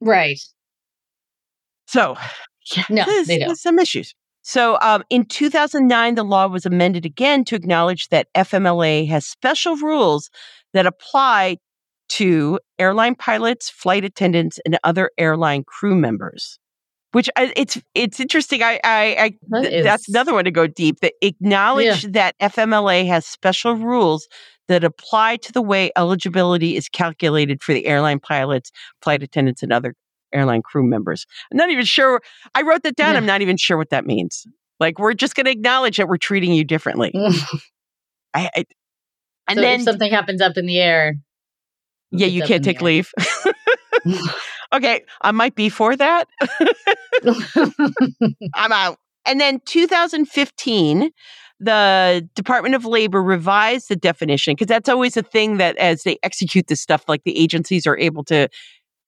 Right. 0.00 0.38
so 1.86 2.16
yeah 2.76 2.84
No, 2.88 3.04
there's, 3.04 3.26
they 3.26 3.38
don't. 3.38 3.48
there's 3.48 3.62
some 3.62 3.78
issues 3.78 4.14
so 4.42 4.78
um, 4.80 5.04
in 5.10 5.24
2009 5.24 6.14
the 6.14 6.24
law 6.24 6.46
was 6.46 6.66
amended 6.66 7.04
again 7.06 7.44
to 7.44 7.54
acknowledge 7.54 8.08
that 8.08 8.28
fmla 8.36 9.06
has 9.08 9.26
special 9.26 9.76
rules 9.76 10.30
that 10.72 10.86
apply 10.86 11.56
to 12.08 12.58
airline 12.78 13.14
pilots 13.14 13.70
flight 13.70 14.04
attendants 14.04 14.58
and 14.64 14.78
other 14.84 15.10
airline 15.18 15.64
crew 15.64 15.94
members 15.94 16.58
which 17.12 17.28
I, 17.36 17.52
it's 17.56 17.80
it's 17.94 18.20
interesting 18.20 18.62
i 18.62 18.80
i, 18.84 19.16
I 19.24 19.32
That 19.48 19.62
th- 19.62 19.84
that's 19.84 20.08
another 20.08 20.32
one 20.34 20.44
to 20.44 20.50
go 20.50 20.66
deep 20.66 21.00
that 21.00 21.12
acknowledge 21.22 22.02
that 22.12 22.34
fmla 22.40 23.06
has 23.06 23.26
special 23.26 23.74
rules 23.76 24.28
that 24.68 24.84
apply 24.84 25.36
to 25.36 25.52
the 25.52 25.62
way 25.62 25.90
eligibility 25.96 26.76
is 26.76 26.88
calculated 26.88 27.62
for 27.62 27.72
the 27.72 27.86
airline 27.86 28.20
pilots 28.20 28.70
flight 29.02 29.22
attendants 29.22 29.62
and 29.62 29.72
other 29.72 29.94
airline 30.32 30.62
crew 30.62 30.82
members. 30.86 31.26
I'm 31.50 31.58
not 31.58 31.70
even 31.70 31.84
sure 31.84 32.20
i 32.54 32.62
wrote 32.62 32.82
that 32.84 32.96
down 32.96 33.12
Yeah. 33.12 33.18
i'm 33.18 33.26
not 33.26 33.42
even 33.42 33.56
sure 33.56 33.76
what 33.76 33.90
that 33.90 34.06
means. 34.06 34.46
Like 34.80 34.98
we're 34.98 35.14
just 35.14 35.34
going 35.34 35.44
to 35.46 35.52
acknowledge 35.52 35.96
that 35.98 36.08
we're 36.08 36.16
treating 36.16 36.52
you 36.52 36.64
differently. 36.64 37.12
I, 38.34 38.50
I 38.56 38.64
and 39.48 39.56
so 39.56 39.60
then 39.60 39.80
something 39.82 40.10
happens 40.10 40.40
up 40.40 40.56
in 40.56 40.66
the 40.66 40.78
air, 40.78 41.14
yeah 42.10 42.26
you 42.26 42.42
can't 42.42 42.64
take 42.64 42.80
leave. 42.82 43.12
Okay 44.74 45.02
i 45.20 45.30
might 45.32 45.54
be 45.54 45.68
for 45.68 45.94
that. 45.96 46.24
I'm 48.54 48.72
out. 48.72 48.98
And 49.26 49.40
then 49.40 49.60
2015, 49.66 51.10
the 51.62 52.28
Department 52.34 52.74
of 52.74 52.84
Labor 52.84 53.22
revised 53.22 53.88
the 53.88 53.96
definition 53.96 54.54
because 54.54 54.66
that's 54.68 54.88
always 54.88 55.16
a 55.16 55.22
thing 55.22 55.58
that 55.58 55.76
as 55.78 56.02
they 56.04 56.18
execute 56.22 56.66
this 56.68 56.80
stuff, 56.80 57.04
like 57.08 57.22
the 57.24 57.38
agencies 57.38 57.86
are 57.86 57.98
able 57.98 58.24
to, 58.24 58.48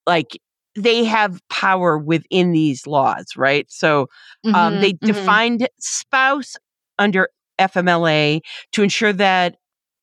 like, 0.07 0.39
they 0.77 1.05
have 1.05 1.41
power 1.51 1.99
within 1.99 2.53
these 2.53 2.87
laws, 2.87 3.27
right? 3.37 3.67
So 3.71 4.09
um, 4.55 4.75
Mhm, 4.75 4.81
they 4.81 4.93
mhm. 4.93 5.05
defined 5.05 5.69
spouse 5.81 6.57
under 6.99 7.29
FMLA 7.59 8.41
to 8.73 8.83
ensure 8.83 9.13
that 9.13 9.57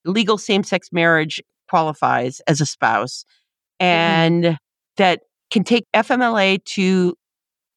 legal 0.05 0.37
same 0.37 0.63
sex 0.63 0.89
marriage 0.91 1.41
qualifies 1.69 2.41
as 2.47 2.61
a 2.61 2.65
spouse 2.65 3.25
and 3.79 4.57
that 4.97 5.21
can 5.51 5.63
take 5.63 5.85
FMLA 5.93 6.59
to 6.65 7.15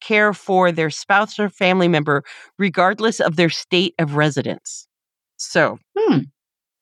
care 0.05 0.33
for 0.33 0.71
their 0.71 0.89
spouse 0.89 1.39
or 1.39 1.49
family 1.49 1.87
member 1.87 2.23
regardless 2.59 3.19
of 3.19 3.35
their 3.35 3.49
state 3.49 3.93
of 3.99 4.15
residence. 4.15 4.87
So, 5.37 5.77
Hmm. 5.97 6.19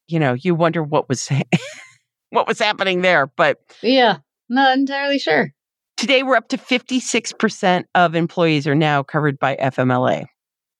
you 0.07 0.19
know, 0.19 0.33
you 0.33 0.55
wonder 0.55 0.83
what 0.83 1.07
was 1.09 1.29
what 2.29 2.47
was 2.47 2.59
happening 2.59 3.01
there, 3.01 3.27
but 3.27 3.59
Yeah. 3.81 4.17
Not 4.49 4.77
entirely 4.77 5.19
sure. 5.19 5.51
today 5.97 6.21
we're 6.23 6.35
up 6.35 6.49
to 6.49 6.57
56% 6.57 7.85
of 7.95 8.15
employees 8.15 8.67
are 8.67 8.75
now 8.75 9.03
covered 9.03 9.39
by 9.39 9.55
FMLA, 9.55 10.25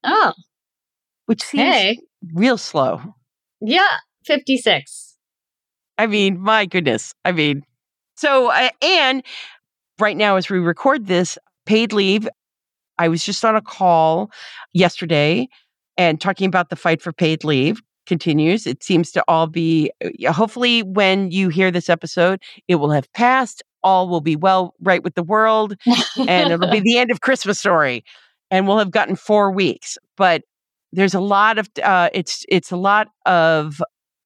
Oh, 0.04 0.34
which 1.28 1.42
seems 1.42 1.64
hey. 1.76 2.00
real 2.34 2.58
slow. 2.58 3.02
Yeah. 3.62 3.98
56. 4.26 5.16
I 5.98 6.08
mean, 6.08 6.40
my 6.40 6.66
goodness. 6.66 7.14
I 7.26 7.32
mean, 7.32 7.64
so, 8.16 8.50
uh, 8.52 8.70
and 8.82 9.24
right 10.00 10.18
now, 10.18 10.36
as 10.38 10.50
we 10.50 10.60
record 10.60 11.08
this, 11.08 11.38
paid 11.66 11.94
leave, 11.94 12.28
I 12.98 13.08
was 13.08 13.24
just 13.24 13.44
on 13.44 13.56
a 13.56 13.62
call 13.62 14.32
yesterday 14.74 15.48
and 15.98 16.20
talking 16.20 16.48
about 16.48 16.70
the 16.70 16.76
fight 16.76 17.02
for 17.02 17.12
paid 17.12 17.44
leave 17.44 17.82
continues. 18.06 18.68
It 18.68 18.84
seems 18.84 19.12
to 19.12 19.24
all 19.28 19.48
be, 19.48 19.92
uh, 20.04 20.32
hopefully, 20.32 20.84
when 20.84 21.32
you 21.32 21.50
hear 21.50 21.72
this 21.72 21.90
episode, 21.90 22.42
it 22.68 22.76
will 22.76 22.92
have 22.92 23.12
passed. 23.14 23.64
All 23.82 24.08
will 24.08 24.22
be 24.22 24.36
well, 24.36 24.74
right 24.82 25.04
with 25.04 25.16
the 25.16 25.24
world, 25.24 25.76
and 26.18 26.52
it'll 26.52 26.72
be 26.72 26.80
the 26.84 26.98
end 26.98 27.12
of 27.12 27.22
Christmas 27.22 27.60
story. 27.60 28.04
And 28.52 28.68
we'll 28.68 28.80
have 28.80 28.92
gotten 28.92 29.16
four 29.16 29.52
weeks. 29.52 29.98
But 30.16 30.44
there's 30.92 31.14
a 31.14 31.20
lot 31.20 31.58
of, 31.58 31.70
uh, 31.82 32.10
it's, 32.14 32.46
it's 32.50 32.72
a 32.72 32.78
lot 32.78 33.08
of 33.26 33.82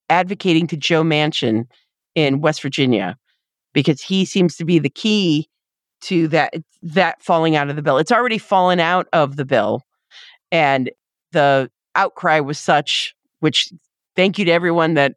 advocating 0.10 0.67
to 0.67 0.78
Joe 0.78 1.04
Manchin 1.04 1.65
in 2.13 2.41
West 2.41 2.62
Virginia 2.62 3.17
because 3.73 4.02
he 4.02 4.26
seems 4.26 4.56
to 4.58 4.65
be 4.65 4.80
the 4.80 4.89
key 4.89 5.47
to 6.07 6.27
that 6.29 6.53
that 6.81 7.21
falling 7.21 7.55
out 7.55 7.69
of 7.69 7.75
the 7.75 7.81
bill. 7.81 7.97
It's 7.97 8.11
already 8.11 8.37
fallen 8.37 8.79
out 8.79 9.07
of 9.13 9.35
the 9.35 9.45
bill 9.45 9.83
and 10.51 10.89
the 11.31 11.69
outcry 11.95 12.39
was 12.39 12.59
such 12.59 13.15
which 13.39 13.69
thank 14.15 14.39
you 14.39 14.45
to 14.45 14.51
everyone 14.51 14.93
that 14.95 15.15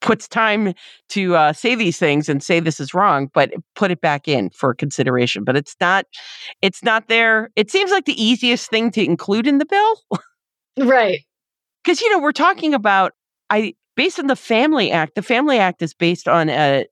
puts 0.00 0.28
time 0.28 0.74
to 1.08 1.34
uh, 1.34 1.52
say 1.52 1.74
these 1.74 1.98
things 1.98 2.28
and 2.28 2.42
say 2.42 2.60
this 2.60 2.78
is 2.78 2.92
wrong 2.92 3.30
but 3.32 3.52
put 3.74 3.90
it 3.90 4.00
back 4.00 4.28
in 4.28 4.50
for 4.50 4.74
consideration. 4.74 5.44
But 5.44 5.56
it's 5.56 5.76
not 5.80 6.06
it's 6.60 6.82
not 6.82 7.08
there. 7.08 7.50
It 7.56 7.70
seems 7.70 7.90
like 7.90 8.04
the 8.04 8.22
easiest 8.22 8.68
thing 8.68 8.90
to 8.92 9.04
include 9.04 9.46
in 9.46 9.58
the 9.58 9.66
bill. 9.66 10.00
Right. 10.76 11.20
Because 11.84 12.00
you 12.00 12.10
know 12.10 12.18
we're 12.18 12.32
talking 12.32 12.74
about 12.74 13.12
i 13.48 13.74
based 13.94 14.18
on 14.18 14.26
the 14.26 14.34
family 14.34 14.90
act 14.90 15.14
the 15.14 15.22
family 15.22 15.58
act 15.58 15.82
is 15.82 15.94
based 15.94 16.26
on 16.26 16.48
a 16.48 16.84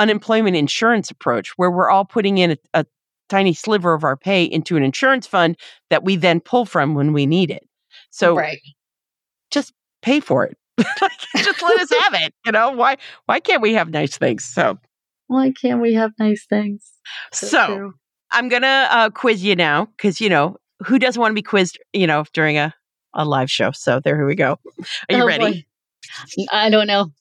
unemployment 0.00 0.56
insurance 0.56 1.10
approach 1.10 1.50
where 1.56 1.70
we're 1.70 1.90
all 1.90 2.04
putting 2.04 2.38
in 2.38 2.52
a, 2.52 2.56
a 2.74 2.86
tiny 3.28 3.54
sliver 3.54 3.94
of 3.94 4.02
our 4.02 4.16
pay 4.16 4.42
into 4.42 4.76
an 4.76 4.82
insurance 4.82 5.26
fund 5.26 5.56
that 5.90 6.02
we 6.02 6.16
then 6.16 6.40
pull 6.40 6.66
from 6.66 6.94
when 6.94 7.12
we 7.12 7.26
need 7.26 7.50
it 7.50 7.62
so 8.10 8.34
right 8.34 8.58
just 9.50 9.72
pay 10.02 10.20
for 10.20 10.44
it. 10.44 10.56
just 11.36 11.62
let 11.62 11.80
us 11.80 11.90
have 12.00 12.14
it. 12.14 12.34
You 12.46 12.52
know 12.52 12.70
why? 12.70 12.96
Why 13.26 13.40
can't 13.40 13.62
we 13.62 13.74
have 13.74 13.90
nice 13.90 14.16
things? 14.16 14.44
So 14.44 14.78
why 15.26 15.52
can't 15.52 15.80
we 15.80 15.94
have 15.94 16.12
nice 16.18 16.46
things? 16.48 16.90
So, 17.32 17.46
so 17.46 17.92
I'm 18.30 18.48
gonna 18.48 18.88
uh, 18.90 19.10
quiz 19.10 19.44
you 19.44 19.56
now 19.56 19.86
because 19.96 20.20
you 20.20 20.28
know 20.28 20.56
who 20.86 20.98
doesn't 20.98 21.20
want 21.20 21.32
to 21.32 21.34
be 21.34 21.42
quizzed? 21.42 21.78
You 21.92 22.06
know 22.06 22.24
during 22.32 22.56
a 22.56 22.74
a 23.14 23.24
live 23.24 23.50
show. 23.50 23.72
So 23.72 24.00
there 24.00 24.24
we 24.24 24.34
go. 24.34 24.58
Are 25.08 25.16
you 25.16 25.22
oh, 25.22 25.26
ready? 25.26 25.66
Boy. 26.38 26.46
I 26.50 26.70
don't 26.70 26.86
know. 26.86 27.12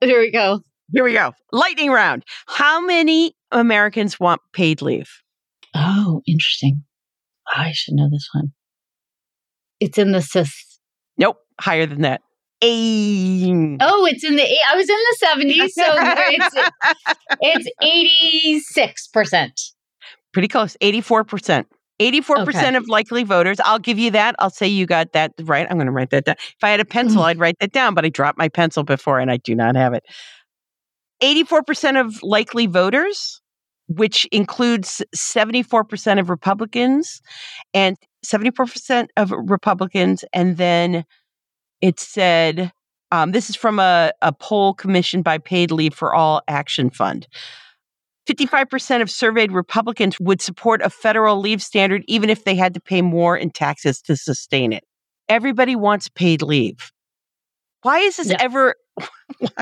Here 0.00 0.20
we 0.20 0.30
go. 0.30 0.60
Here 0.92 1.04
we 1.04 1.12
go. 1.12 1.32
Lightning 1.52 1.90
round. 1.90 2.24
How 2.46 2.80
many 2.80 3.34
Americans 3.52 4.18
want 4.18 4.40
paid 4.52 4.80
leave? 4.80 5.10
Oh, 5.74 6.22
interesting. 6.26 6.84
I 7.46 7.72
should 7.72 7.94
know 7.94 8.08
this 8.10 8.28
one. 8.32 8.52
It's 9.80 9.98
in 9.98 10.12
the 10.12 10.22
cis. 10.22 10.80
Nope, 11.18 11.36
higher 11.60 11.86
than 11.86 12.02
that. 12.02 12.22
Eight. 12.62 13.76
Oh, 13.80 14.06
it's 14.06 14.24
in 14.24 14.36
the 14.36 14.42
eight. 14.42 14.58
I 14.70 14.76
was 14.76 14.88
in 14.88 14.96
the 14.96 15.52
70s, 15.52 15.68
so 15.70 15.84
it's 17.40 18.68
six 18.72 19.06
percent. 19.06 19.60
Pretty 20.32 20.48
close. 20.48 20.76
Eighty 20.80 21.00
four 21.00 21.24
percent. 21.24 21.68
84% 22.00 22.48
okay. 22.48 22.76
of 22.76 22.88
likely 22.88 23.24
voters. 23.24 23.58
I'll 23.64 23.78
give 23.78 23.98
you 23.98 24.12
that. 24.12 24.36
I'll 24.38 24.50
say 24.50 24.68
you 24.68 24.86
got 24.86 25.12
that 25.12 25.32
right. 25.42 25.66
I'm 25.68 25.76
going 25.76 25.86
to 25.86 25.92
write 25.92 26.10
that 26.10 26.26
down. 26.26 26.36
If 26.38 26.62
I 26.62 26.70
had 26.70 26.78
a 26.78 26.84
pencil, 26.84 27.22
mm. 27.22 27.24
I'd 27.24 27.40
write 27.40 27.56
that 27.60 27.72
down, 27.72 27.94
but 27.94 28.04
I 28.04 28.08
dropped 28.08 28.38
my 28.38 28.48
pencil 28.48 28.84
before 28.84 29.18
and 29.18 29.30
I 29.30 29.38
do 29.38 29.54
not 29.54 29.74
have 29.74 29.94
it. 29.94 30.04
84% 31.22 32.00
of 32.00 32.22
likely 32.22 32.66
voters, 32.66 33.40
which 33.88 34.26
includes 34.26 35.02
74% 35.16 36.20
of 36.20 36.30
Republicans 36.30 37.20
and 37.74 37.96
74% 38.24 39.08
of 39.16 39.32
Republicans, 39.32 40.24
and 40.32 40.56
then 40.56 41.04
it 41.80 42.00
said, 42.00 42.72
um, 43.10 43.32
this 43.32 43.48
is 43.48 43.56
from 43.56 43.78
a, 43.78 44.12
a 44.20 44.32
poll 44.32 44.74
commissioned 44.74 45.24
by 45.24 45.38
Paid 45.38 45.70
Leave 45.70 45.94
for 45.94 46.14
All 46.14 46.42
Action 46.48 46.90
Fund. 46.90 47.26
55% 48.28 49.00
of 49.00 49.10
surveyed 49.10 49.52
Republicans 49.52 50.20
would 50.20 50.42
support 50.42 50.82
a 50.82 50.90
federal 50.90 51.40
leave 51.40 51.62
standard 51.62 52.04
even 52.06 52.28
if 52.28 52.44
they 52.44 52.54
had 52.54 52.74
to 52.74 52.80
pay 52.80 53.00
more 53.00 53.36
in 53.36 53.50
taxes 53.50 54.02
to 54.02 54.16
sustain 54.16 54.72
it. 54.72 54.84
Everybody 55.30 55.74
wants 55.76 56.08
paid 56.08 56.42
leave. 56.42 56.92
Why 57.82 58.00
is 58.00 58.16
this 58.16 58.28
yeah. 58.28 58.36
ever? 58.40 58.74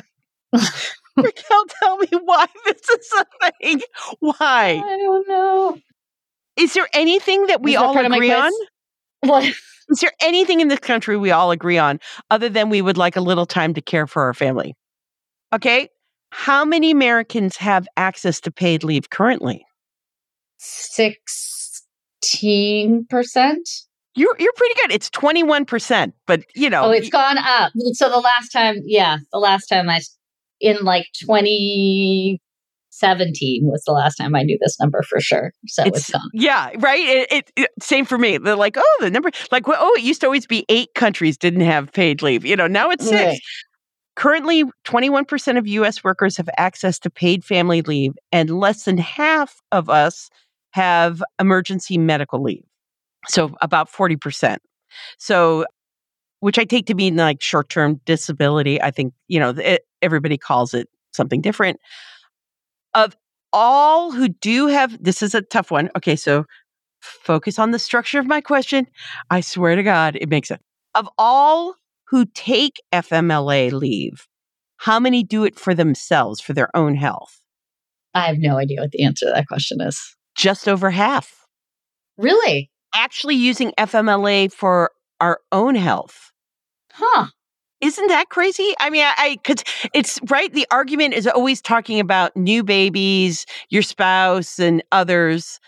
Raquel, 1.24 1.64
tell 1.80 1.96
me 1.98 2.08
why 2.24 2.46
this 2.64 2.88
is 2.88 3.12
a 3.18 3.52
thing. 3.62 3.82
Why? 4.20 4.82
I 4.84 4.98
don't 4.98 5.28
know. 5.28 5.78
Is 6.56 6.74
there 6.74 6.88
anything 6.92 7.46
that 7.46 7.62
we 7.62 7.74
is 7.74 7.80
all 7.80 7.98
agree 7.98 8.32
on? 8.32 8.52
What? 9.20 9.44
Is 9.88 10.00
there 10.00 10.12
anything 10.20 10.60
in 10.60 10.66
this 10.66 10.80
country 10.80 11.16
we 11.16 11.30
all 11.30 11.52
agree 11.52 11.78
on 11.78 12.00
other 12.28 12.48
than 12.48 12.70
we 12.70 12.82
would 12.82 12.96
like 12.96 13.14
a 13.14 13.20
little 13.20 13.46
time 13.46 13.72
to 13.74 13.80
care 13.80 14.08
for 14.08 14.24
our 14.24 14.34
family? 14.34 14.74
Okay. 15.52 15.90
How 16.30 16.64
many 16.64 16.90
Americans 16.90 17.56
have 17.58 17.86
access 17.96 18.40
to 18.40 18.50
paid 18.50 18.82
leave 18.82 19.10
currently? 19.10 19.64
16%. 20.60 21.82
You're 24.16 24.34
you're 24.38 24.52
pretty 24.56 24.74
good. 24.82 24.92
It's 24.92 25.10
21%, 25.10 26.12
but 26.26 26.42
you 26.54 26.68
know. 26.68 26.86
Oh, 26.86 26.90
it's 26.90 27.10
gone 27.10 27.38
up. 27.38 27.70
So 27.92 28.08
the 28.08 28.16
last 28.16 28.48
time, 28.48 28.76
yeah, 28.84 29.18
the 29.30 29.38
last 29.38 29.66
time 29.66 29.88
I 29.88 30.00
in 30.60 30.78
like 30.82 31.06
2017 31.20 33.60
was 33.64 33.82
the 33.86 33.92
last 33.92 34.16
time 34.16 34.34
I 34.34 34.42
knew 34.42 34.58
this 34.60 34.78
number 34.80 35.02
for 35.02 35.20
sure. 35.20 35.52
So 35.66 35.84
it's, 35.84 35.98
it's 35.98 36.10
gone. 36.10 36.30
Yeah, 36.32 36.70
right. 36.78 37.02
It, 37.02 37.32
it, 37.32 37.52
it, 37.56 37.70
same 37.80 38.04
for 38.04 38.18
me. 38.18 38.38
They're 38.38 38.56
like, 38.56 38.76
oh, 38.78 38.96
the 39.00 39.10
number, 39.10 39.30
like, 39.50 39.64
oh, 39.66 39.94
it 39.96 40.02
used 40.02 40.20
to 40.22 40.26
always 40.26 40.46
be 40.46 40.64
eight 40.68 40.94
countries 40.94 41.36
didn't 41.36 41.62
have 41.62 41.92
paid 41.92 42.22
leave. 42.22 42.44
You 42.44 42.56
know, 42.56 42.66
now 42.66 42.90
it's 42.90 43.04
six. 43.04 43.22
Right. 43.22 43.38
Currently, 44.16 44.64
21% 44.86 45.58
of 45.58 45.66
U.S. 45.66 46.02
workers 46.02 46.38
have 46.38 46.48
access 46.56 46.98
to 47.00 47.10
paid 47.10 47.44
family 47.44 47.82
leave, 47.82 48.14
and 48.32 48.48
less 48.48 48.84
than 48.84 48.96
half 48.96 49.60
of 49.72 49.90
us 49.90 50.30
have 50.70 51.22
emergency 51.38 51.98
medical 51.98 52.42
leave. 52.42 52.64
So 53.28 53.54
about 53.60 53.92
40%. 53.92 54.56
So, 55.18 55.66
which 56.40 56.58
I 56.58 56.64
take 56.64 56.86
to 56.86 56.94
mean 56.94 57.16
like 57.16 57.42
short 57.42 57.68
term 57.68 58.00
disability. 58.04 58.80
I 58.80 58.90
think, 58.90 59.14
you 59.28 59.40
know, 59.40 59.50
it, 59.50 59.82
everybody 60.06 60.38
calls 60.38 60.72
it 60.72 60.88
something 61.12 61.42
different 61.42 61.78
of 62.96 63.14
all 63.52 64.10
who 64.10 64.28
do 64.28 64.66
have 64.66 65.02
this 65.02 65.22
is 65.22 65.34
a 65.34 65.42
tough 65.42 65.70
one. 65.70 65.90
Okay, 65.96 66.16
so 66.16 66.44
focus 67.00 67.58
on 67.58 67.70
the 67.70 67.78
structure 67.78 68.18
of 68.18 68.26
my 68.26 68.40
question. 68.40 68.86
I 69.30 69.40
swear 69.40 69.76
to 69.76 69.82
God, 69.82 70.16
it 70.20 70.28
makes 70.28 70.50
it. 70.50 70.60
Of 70.94 71.08
all 71.18 71.74
who 72.08 72.24
take 72.34 72.82
FMLA 72.92 73.70
leave, 73.72 74.26
how 74.78 74.98
many 74.98 75.22
do 75.22 75.44
it 75.44 75.58
for 75.58 75.74
themselves, 75.74 76.40
for 76.40 76.54
their 76.54 76.74
own 76.74 76.96
health? 76.96 77.40
I 78.14 78.26
have 78.26 78.38
no 78.38 78.56
idea 78.56 78.80
what 78.80 78.90
the 78.92 79.04
answer 79.04 79.26
to 79.26 79.32
that 79.32 79.46
question 79.46 79.80
is. 79.80 80.16
Just 80.34 80.66
over 80.66 80.90
half. 80.90 81.46
Really? 82.16 82.70
Actually 82.94 83.34
using 83.34 83.72
FMLA 83.78 84.50
for 84.52 84.90
our 85.20 85.40
own 85.52 85.74
health. 85.74 86.32
Huh. 86.92 87.26
Isn't 87.80 88.08
that 88.08 88.30
crazy? 88.30 88.74
I 88.80 88.88
mean, 88.90 89.04
I 89.04 89.38
because 89.42 89.62
it's 89.92 90.18
right. 90.30 90.52
The 90.52 90.66
argument 90.70 91.14
is 91.14 91.26
always 91.26 91.60
talking 91.60 92.00
about 92.00 92.34
new 92.36 92.64
babies, 92.64 93.44
your 93.68 93.82
spouse, 93.82 94.58
and 94.58 94.82
others. 94.92 95.60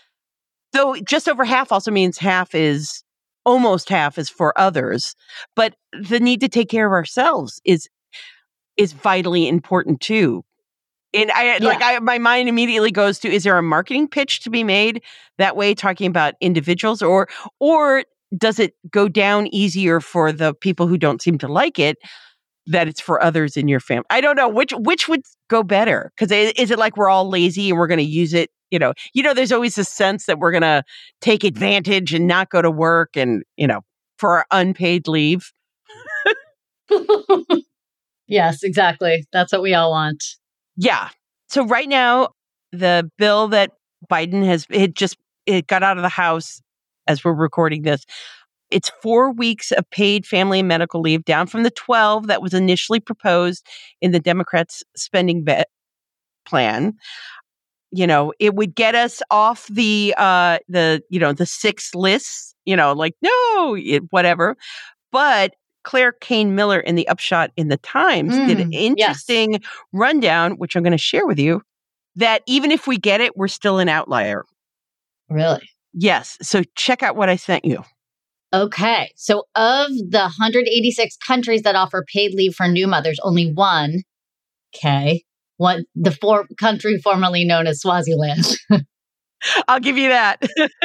Though 0.73 0.95
just 0.95 1.29
over 1.29 1.45
half 1.45 1.71
also 1.71 1.91
means 1.91 2.17
half 2.17 2.55
is 2.55 3.03
almost 3.45 3.89
half 3.89 4.17
is 4.17 4.29
for 4.29 4.57
others. 4.57 5.15
But 5.55 5.75
the 5.93 6.19
need 6.19 6.41
to 6.41 6.49
take 6.49 6.69
care 6.69 6.87
of 6.87 6.93
ourselves 6.93 7.61
is 7.63 7.87
is 8.75 8.93
vitally 8.93 9.47
important 9.47 10.01
too. 10.01 10.43
And 11.13 11.31
I 11.31 11.57
yeah. 11.57 11.65
like 11.65 11.81
I, 11.81 11.99
my 11.99 12.17
mind 12.17 12.49
immediately 12.49 12.91
goes 12.91 13.19
to: 13.19 13.31
Is 13.31 13.43
there 13.43 13.57
a 13.57 13.63
marketing 13.63 14.07
pitch 14.07 14.41
to 14.41 14.49
be 14.49 14.63
made 14.63 15.01
that 15.37 15.55
way, 15.55 15.75
talking 15.75 16.07
about 16.07 16.35
individuals, 16.41 17.01
or 17.01 17.27
or 17.59 18.03
does 18.37 18.59
it 18.59 18.73
go 18.91 19.07
down 19.07 19.47
easier 19.47 19.99
for 19.99 20.31
the 20.31 20.53
people 20.53 20.87
who 20.87 20.97
don't 20.97 21.21
seem 21.21 21.37
to 21.39 21.47
like 21.47 21.79
it 21.79 21.97
that 22.67 22.87
it's 22.87 23.01
for 23.01 23.21
others 23.23 23.57
in 23.57 23.67
your 23.67 23.79
family 23.79 24.05
i 24.09 24.21
don't 24.21 24.35
know 24.35 24.47
which 24.47 24.71
which 24.77 25.07
would 25.07 25.23
go 25.49 25.63
better? 25.63 26.11
Because 26.15 26.31
is 26.31 26.71
it 26.71 26.79
like 26.79 26.95
we're 26.95 27.09
all 27.09 27.29
lazy 27.29 27.69
and 27.69 27.77
we're 27.77 27.87
going 27.87 27.97
to 27.97 28.03
use 28.03 28.33
it 28.33 28.49
you 28.71 28.79
know 28.79 28.93
you 29.13 29.21
know 29.21 29.33
there's 29.33 29.51
always 29.51 29.77
a 29.77 29.83
sense 29.83 30.25
that 30.27 30.39
we're 30.39 30.51
going 30.51 30.61
to 30.61 30.83
take 31.19 31.43
advantage 31.43 32.13
and 32.13 32.27
not 32.27 32.49
go 32.49 32.61
to 32.61 32.71
work 32.71 33.17
and 33.17 33.43
you 33.57 33.67
know 33.67 33.81
for 34.17 34.37
our 34.37 34.45
unpaid 34.51 35.07
leave? 35.07 35.51
Yes 38.31 38.61
exactly 38.61 39.25
that's 39.33 39.51
what 39.51 39.63
we 39.63 39.73
all 39.73 39.89
want. 39.89 40.23
Yeah 40.77 41.09
so 41.47 41.65
right 41.65 41.89
now 41.89 42.29
the 42.71 43.09
bill 43.17 43.47
that 43.47 43.71
biden 44.09 44.45
has 44.45 44.67
it 44.69 44.93
just 44.93 45.17
it 45.47 45.65
got 45.65 45.81
out 45.81 45.97
of 45.97 46.03
the 46.03 46.09
house 46.09 46.61
as 47.09 47.25
we're 47.25 47.33
recording 47.33 47.83
this. 47.83 48.05
It's 48.71 48.91
four 49.01 49.31
weeks 49.33 49.71
of 49.71 49.89
paid 49.91 50.25
family 50.27 50.59
and 50.59 50.67
medical 50.69 51.01
leave, 51.01 51.25
down 51.25 51.47
from 51.47 51.63
the 51.63 51.71
12 51.71 52.27
that 52.27 52.41
was 52.41 52.53
initially 52.53 53.01
proposed 53.01 53.65
in 54.01 54.11
the 54.11 54.19
Democrats' 54.19 54.83
spending 54.95 55.43
bet 55.43 55.69
plan. 56.45 56.93
You 57.91 58.05
know, 58.07 58.33
it 58.39 58.55
would 58.55 58.75
get 58.75 58.95
us 58.95 59.21
off 59.31 59.67
the 59.67 60.13
uh 60.17 60.59
the 60.67 61.01
you 61.09 61.19
know 61.19 61.33
the 61.33 61.45
six 61.45 61.95
lists. 61.95 62.55
You 62.65 62.75
know, 62.75 62.93
like 62.93 63.15
no, 63.21 63.75
it, 63.75 64.03
whatever. 64.11 64.55
But 65.11 65.53
Claire 65.83 66.13
Cain 66.13 66.55
Miller 66.55 66.79
in 66.79 66.95
the 66.95 67.07
Upshot 67.07 67.51
in 67.57 67.69
the 67.69 67.77
Times 67.77 68.41
did 68.41 68.59
an 68.59 68.71
Mm, 68.71 68.93
yes. 68.95 69.27
interesting 69.27 69.61
rundown, 69.93 70.53
which 70.57 70.75
I'm 70.75 70.83
going 70.83 70.91
to 70.91 70.97
share 70.99 71.27
with 71.27 71.39
you, 71.39 71.61
that 72.15 72.43
even 72.47 72.71
if 72.71 72.87
we 72.87 72.97
get 72.97 73.21
it, 73.21 73.37
we're 73.37 73.47
still 73.47 73.79
an 73.79 73.89
outlier. 73.89 74.45
Really? 75.29 75.69
Yes. 75.93 76.37
So 76.41 76.63
check 76.75 77.03
out 77.03 77.15
what 77.15 77.29
I 77.29 77.35
sent 77.35 77.65
you. 77.65 77.83
Okay. 78.53 79.11
So, 79.15 79.43
of 79.55 79.89
the 79.89 80.21
186 80.21 81.17
countries 81.25 81.61
that 81.61 81.75
offer 81.75 82.03
paid 82.11 82.33
leave 82.33 82.55
for 82.55 82.67
new 82.67 82.87
mothers, 82.87 83.19
only 83.21 83.51
one, 83.51 84.01
okay, 84.75 85.23
one, 85.57 85.85
the 85.95 86.11
four 86.11 86.47
country 86.59 86.97
formerly 86.97 87.45
known 87.45 87.67
as 87.67 87.81
Swaziland, 87.81 88.45
I'll 89.67 89.79
give 89.79 89.97
you 89.97 90.09
that. 90.09 90.41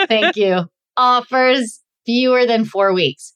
thank 0.08 0.36
you, 0.36 0.66
offers 0.96 1.80
fewer 2.04 2.44
than 2.44 2.64
four 2.66 2.92
weeks. 2.92 3.32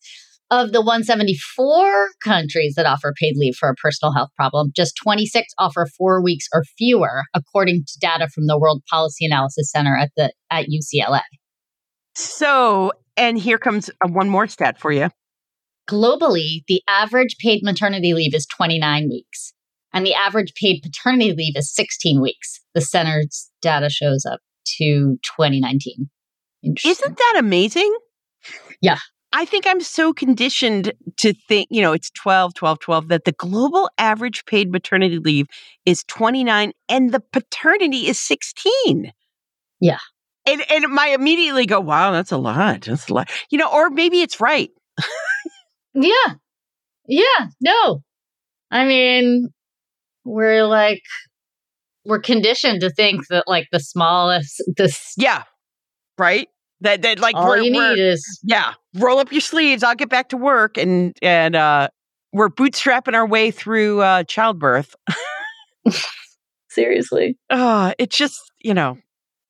Of 0.51 0.73
the 0.73 0.81
174 0.81 2.09
countries 2.25 2.73
that 2.77 2.87
offer 2.87 3.13
paid 3.21 3.35
leave 3.37 3.55
for 3.55 3.69
a 3.69 3.75
personal 3.75 4.15
health 4.15 4.31
problem, 4.35 4.71
just 4.75 4.95
26 5.03 5.47
offer 5.59 5.87
four 5.99 6.23
weeks 6.23 6.47
or 6.55 6.65
fewer, 6.79 7.25
according 7.35 7.85
to 7.87 7.99
data 8.01 8.29
from 8.35 8.47
the 8.47 8.59
World 8.59 8.83
Policy 8.91 9.27
Analysis 9.27 9.71
Center 9.71 9.97
at 9.97 10.11
the 10.17 10.33
at 10.51 10.67
UCLA. 10.67 11.21
So, 12.19 12.93
and 13.17 13.39
here 13.39 13.59
comes 13.59 13.91
uh, 14.05 14.09
one 14.09 14.29
more 14.29 14.47
stat 14.47 14.79
for 14.81 14.93
you. 14.93 15.11
Globally, 15.89 16.65
the 16.67 16.83
average 16.89 17.37
paid 17.39 17.63
maternity 17.63 18.13
leave 18.13 18.35
is 18.35 18.47
29 18.47 19.09
weeks, 19.09 19.55
and 19.93 20.05
the 20.05 20.15
average 20.15 20.53
paid 20.61 20.83
paternity 20.83 21.33
leave 21.33 21.57
is 21.57 21.75
16 21.75 22.21
weeks. 22.21 22.61
The 22.75 22.81
center's 22.81 23.51
data 23.63 23.89
shows 23.89 24.27
up 24.27 24.41
to 24.79 25.19
2019. 25.23 26.11
Isn't 26.85 27.17
that 27.17 27.35
amazing? 27.39 27.97
Yeah. 28.81 28.99
I 29.33 29.45
think 29.45 29.67
I'm 29.67 29.81
so 29.81 30.13
conditioned 30.13 30.93
to 31.19 31.33
think, 31.33 31.69
you 31.71 31.83
know, 31.83 31.93
it's 31.93 32.11
12, 32.11 32.55
12, 32.55 32.81
12, 32.81 33.09
that 33.09 33.25
the 33.25 33.33
global 33.33 33.91
average 33.99 34.45
paid 34.47 34.73
maternity 34.73 35.19
leave 35.19 35.47
is 35.85 36.03
29 36.09 36.73
and 36.89 37.13
the 37.13 37.21
paternity 37.21 38.09
is 38.09 38.19
16. 38.19 39.13
Yeah. 39.81 39.99
And, 40.49 40.65
and 40.71 40.93
my 40.93 41.09
immediately 41.09 41.67
go, 41.67 41.81
wow, 41.81 42.13
that's 42.13 42.33
a 42.33 42.39
lot. 42.39 42.83
That's 42.83 43.09
a 43.09 43.15
lot. 43.15 43.31
You 43.51 43.59
know, 43.59 43.71
or 43.71 43.91
maybe 43.91 44.21
it's 44.21 44.41
right. 44.41 44.71
Yeah. 45.95 46.35
Yeah. 47.07 47.49
No. 47.61 48.03
I 48.71 48.85
mean, 48.87 49.49
we're 50.25 50.65
like, 50.65 51.03
we're 52.05 52.21
conditioned 52.21 52.81
to 52.81 52.91
think 52.91 53.27
that 53.29 53.45
like 53.47 53.69
the 53.73 53.81
smallest, 53.81 54.63
this, 54.77 55.15
Yeah. 55.17 55.45
Right? 56.17 56.49
That, 56.81 57.03
that 57.03 57.19
like, 57.19 57.35
all 57.35 57.57
you 57.57 57.73
need 57.73 57.99
is, 57.99 58.41
yeah, 58.45 58.75
roll 58.95 59.19
up 59.19 59.33
your 59.33 59.41
sleeves. 59.41 59.83
I'll 59.83 59.97
get 59.97 60.09
back 60.09 60.29
to 60.29 60.37
work. 60.37 60.79
And, 60.79 61.17
and, 61.23 61.57
uh, 61.57 61.89
we're 62.33 62.51
bootstrapping 62.51 63.15
our 63.15 63.27
way 63.27 63.51
through 63.51 64.01
uh, 64.03 64.23
childbirth. 64.25 64.95
seriously. 66.69 67.37
Oh, 67.51 67.93
it's 67.99 68.17
just, 68.17 68.41
you 68.61 68.75
know, 68.75 68.99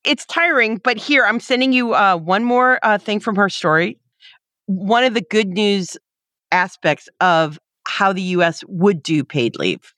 it's 0.05 0.25
tiring. 0.27 0.79
But 0.83 0.97
here, 0.97 1.25
I'm 1.25 1.41
sending 1.41 1.73
you 1.73 1.95
uh, 1.95 2.17
one 2.17 2.45
more 2.45 2.79
uh, 2.83 2.99
thing 2.99 3.21
from 3.21 3.37
her 3.37 3.49
story. 3.49 3.99
One 4.67 5.05
of 5.05 5.15
the 5.15 5.23
good 5.23 5.49
news 5.49 5.97
aspects 6.51 7.09
of 7.21 7.59
how 7.87 8.13
the 8.13 8.23
US 8.23 8.63
would 8.67 9.03
do 9.03 9.25
paid 9.25 9.57
leave. 9.59 9.93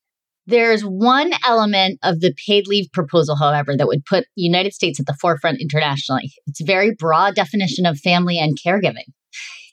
There's 0.47 0.83
one 0.83 1.33
element 1.47 1.99
of 2.03 2.21
the 2.21 2.35
paid 2.47 2.67
leave 2.67 2.87
proposal, 2.93 3.37
however, 3.37 3.77
that 3.77 3.87
would 3.87 4.05
put 4.05 4.27
United 4.35 4.73
States 4.73 4.99
at 4.99 5.07
the 5.07 5.17
forefront 5.21 5.61
internationally. 5.61 6.33
It's 6.47 6.61
a 6.61 6.65
very 6.65 6.95
broad 6.95 7.35
definition 7.35 7.87
of 7.87 7.99
family 7.99 8.39
and 8.39 8.59
caregiving. 8.59 9.07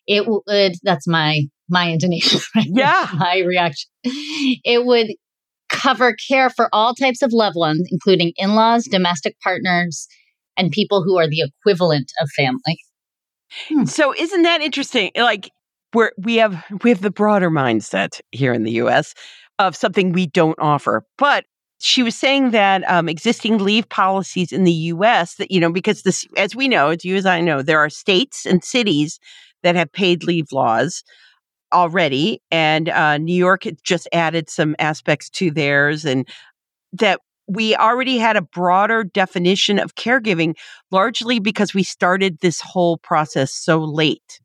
It 0.06 0.26
would 0.28 0.76
that's 0.84 1.08
my 1.08 1.44
my 1.70 1.88
intonation, 1.88 2.42
right? 2.56 2.68
Yeah. 2.70 3.10
my 3.14 3.40
reaction. 3.40 3.90
It 4.04 4.86
would 4.86 5.08
cover 5.82 6.16
care 6.30 6.50
for 6.50 6.70
all 6.74 6.94
types 6.94 7.22
of 7.22 7.32
loved 7.34 7.56
ones, 7.56 7.88
including 7.92 8.34
in-laws, 8.38 8.86
domestic 8.86 9.36
partners, 9.42 10.08
and 10.58 10.72
people 10.72 11.04
who 11.04 11.18
are 11.18 11.28
the 11.28 11.42
equivalent 11.42 12.12
of 12.22 12.30
family. 12.32 12.80
So 13.86 14.14
isn't 14.14 14.42
that 14.42 14.62
interesting? 14.62 15.12
Like 15.16 15.52
we're 15.94 16.12
we 16.18 16.36
have 16.36 16.64
we 16.84 16.90
have 16.90 17.02
the 17.02 17.12
broader 17.12 17.50
mindset 17.50 18.20
here 18.32 18.54
in 18.54 18.64
the 18.64 18.74
US 18.74 19.14
of 19.60 19.76
something 19.76 20.12
we 20.12 20.28
don't 20.28 20.60
offer. 20.60 21.04
But 21.18 21.46
she 21.80 22.04
was 22.04 22.16
saying 22.16 22.52
that 22.52 22.90
um, 22.90 23.08
existing 23.08 23.60
leave 23.60 23.88
policies 23.88 24.52
in 24.52 24.64
the 24.64 24.72
US 24.72 25.36
that, 25.36 25.52
you 25.52 25.60
know, 25.60 25.72
because 25.72 26.02
this 26.02 26.26
as 26.36 26.56
we 26.56 26.68
know, 26.68 26.90
as 26.90 27.06
you 27.06 27.16
as 27.16 27.26
I 27.26 27.40
know, 27.40 27.62
there 27.62 27.80
are 27.80 27.90
states 27.90 28.46
and 28.46 28.64
cities 28.64 29.20
that 29.64 29.76
have 29.76 29.92
paid 29.92 30.24
leave 30.24 30.52
laws 30.52 31.04
already. 31.74 32.42
And 32.52 32.90
uh, 32.90 33.18
New 33.18 33.36
York 33.36 33.64
had 33.64 33.78
just 33.84 34.08
added 34.14 34.50
some 34.50 34.76
aspects 34.80 35.30
to 35.32 35.52
theirs 35.52 36.06
and 36.06 36.28
that 36.94 37.20
we 37.48 37.76
already 37.76 38.18
had 38.18 38.36
a 38.36 38.42
broader 38.42 39.04
definition 39.04 39.80
of 39.80 39.96
caregiving 39.96 40.56
largely 40.92 41.40
because 41.40 41.74
we 41.74 41.84
started 41.84 42.40
this 42.40 42.60
whole 42.60 42.98
process 42.98 43.54
so 43.54 43.80
late. 43.80 44.40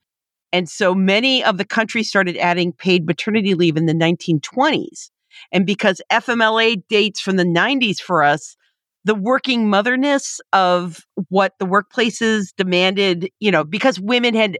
And 0.52 0.68
so 0.68 0.94
many 0.94 1.42
of 1.42 1.58
the 1.58 1.64
countries 1.64 2.08
started 2.08 2.36
adding 2.36 2.72
paid 2.72 3.06
maternity 3.06 3.54
leave 3.54 3.76
in 3.76 3.86
the 3.86 3.94
1920s. 3.94 5.10
And 5.50 5.66
because 5.66 6.00
FMLA 6.12 6.82
dates 6.88 7.20
from 7.20 7.36
the 7.36 7.44
90s 7.44 7.98
for 7.98 8.22
us, 8.22 8.56
the 9.04 9.14
working 9.14 9.68
motherness 9.68 10.40
of 10.52 11.04
what 11.28 11.54
the 11.58 11.66
workplaces 11.66 12.52
demanded, 12.56 13.30
you 13.40 13.50
know, 13.50 13.64
because 13.64 13.98
women 13.98 14.34
had 14.34 14.58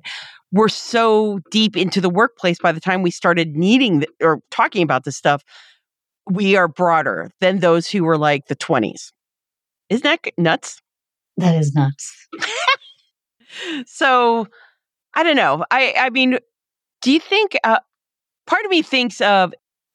were 0.52 0.68
so 0.68 1.40
deep 1.50 1.76
into 1.76 2.00
the 2.00 2.10
workplace 2.10 2.58
by 2.58 2.72
the 2.72 2.80
time 2.80 3.02
we 3.02 3.10
started 3.10 3.56
needing 3.56 4.00
the, 4.00 4.08
or 4.20 4.40
talking 4.50 4.82
about 4.82 5.04
this 5.04 5.16
stuff, 5.16 5.42
we 6.30 6.56
are 6.56 6.68
broader 6.68 7.30
than 7.40 7.60
those 7.60 7.88
who 7.88 8.04
were 8.04 8.18
like 8.18 8.46
the 8.46 8.56
20s. 8.56 9.12
Isn't 9.88 10.04
that 10.04 10.20
nuts? 10.38 10.80
That 11.38 11.56
is 11.56 11.74
nuts. 11.74 12.28
so 13.86 14.46
I 15.14 15.22
don't 15.22 15.36
know. 15.36 15.64
I 15.70 15.94
I 15.96 16.10
mean, 16.10 16.38
do 17.00 17.10
you 17.12 17.20
think 17.20 17.56
uh, 17.64 17.78
part 18.46 18.64
of 18.64 18.70
me 18.70 18.82
thinks 18.82 19.20
of 19.20 19.52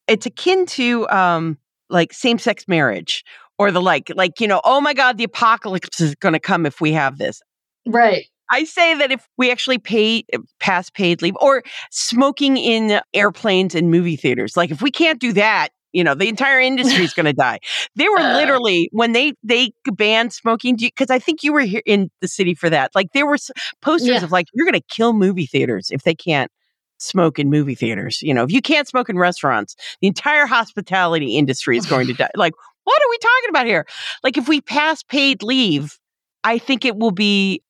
it's 0.08 0.26
akin 0.26 0.66
to 0.66 1.08
um 1.10 1.58
like 1.90 2.14
same 2.14 2.40
sex 2.40 2.68
marriage 2.68 3.24
or 3.58 3.72
the 3.72 3.82
like 3.82 4.12
like 4.16 4.40
you 4.40 4.48
know 4.48 4.62
oh 4.64 4.82
my 4.82 4.94
god 4.94 5.18
the 5.18 5.24
apocalypse 5.24 6.02
is 6.02 6.16
going 6.16 6.34
to 6.34 6.40
come 6.40 6.66
if 6.66 6.82
we 6.82 6.94
have 6.94 7.18
this. 7.18 7.42
Right. 7.86 8.26
I 8.50 8.64
say 8.64 8.94
that 8.96 9.12
if 9.12 9.28
we 9.38 9.52
actually 9.52 9.78
pay 9.78 10.24
pass 10.60 10.90
paid 10.90 11.22
leave 11.22 11.36
or 11.40 11.64
smoking 11.92 12.58
in 12.58 13.00
airplanes 13.14 13.76
and 13.76 13.92
movie 13.92 14.16
theaters, 14.16 14.56
like 14.58 14.72
if 14.72 14.82
we 14.82 14.92
can't 14.92 15.20
do 15.20 15.34
that, 15.34 15.70
you 15.94 16.04
know, 16.04 16.14
the 16.16 16.28
entire 16.28 16.60
industry 16.60 17.04
is 17.04 17.14
going 17.16 17.26
to 17.26 17.34
die. 17.34 17.60
They 17.96 18.08
were 18.10 18.20
Uh. 18.20 18.34
literally 18.36 18.90
when 18.92 19.12
they 19.14 19.34
they 19.44 19.72
banned 19.86 20.34
smoking 20.34 20.76
because 20.78 21.10
I 21.10 21.20
think 21.20 21.44
you 21.44 21.54
were 21.54 21.62
here 21.62 21.82
in 21.86 22.10
the 22.22 22.28
city 22.28 22.54
for 22.56 22.70
that. 22.70 22.92
Like 22.96 23.08
there 23.14 23.26
were 23.26 23.38
posters 23.82 24.08
Yeah. 24.10 24.24
of 24.24 24.32
like 24.32 24.48
you're 24.54 24.66
going 24.66 24.80
to 24.80 24.88
kill 24.90 25.14
movie 25.14 25.46
theaters 25.46 25.90
if 25.92 26.04
they 26.04 26.16
can't 26.16 26.52
smoke 27.00 27.38
in 27.40 27.50
movie 27.50 27.76
theaters. 27.76 28.22
You 28.22 28.34
know, 28.34 28.44
if 28.44 28.52
you 28.52 28.62
can't 28.62 28.88
smoke 28.88 29.10
in 29.10 29.18
restaurants, 29.18 29.76
the 30.02 30.08
entire 30.08 30.46
hospitality 30.46 31.38
industry 31.38 31.78
is 31.78 31.86
going 31.86 32.08
to 32.08 32.14
die. 32.14 32.30
Like 32.36 32.54
what 32.84 33.02
are 33.02 33.10
we 33.10 33.18
talking 33.18 33.50
about 33.50 33.66
here? 33.66 33.86
Like 34.24 34.38
if 34.38 34.48
we 34.48 34.62
pass 34.62 35.04
paid 35.04 35.44
leave, 35.44 35.98
I 36.44 36.58
think 36.58 36.86
it 36.86 36.96
will 36.98 37.12
be 37.12 37.62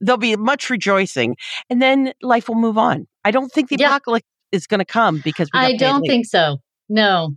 there'll 0.00 0.18
be 0.18 0.36
much 0.36 0.70
rejoicing 0.70 1.36
and 1.70 1.80
then 1.80 2.12
life 2.22 2.48
will 2.48 2.56
move 2.56 2.78
on. 2.78 3.06
I 3.24 3.30
don't 3.30 3.50
think 3.52 3.68
the 3.68 3.76
Yeah. 3.78 3.88
apocalypse 3.88 4.26
is 4.52 4.66
going 4.66 4.78
to 4.80 4.84
come 4.84 5.20
because 5.24 5.48
we 5.52 5.58
I 5.60 5.76
don't 5.76 6.02
think 6.02 6.26
so. 6.26 6.58
No. 6.88 7.30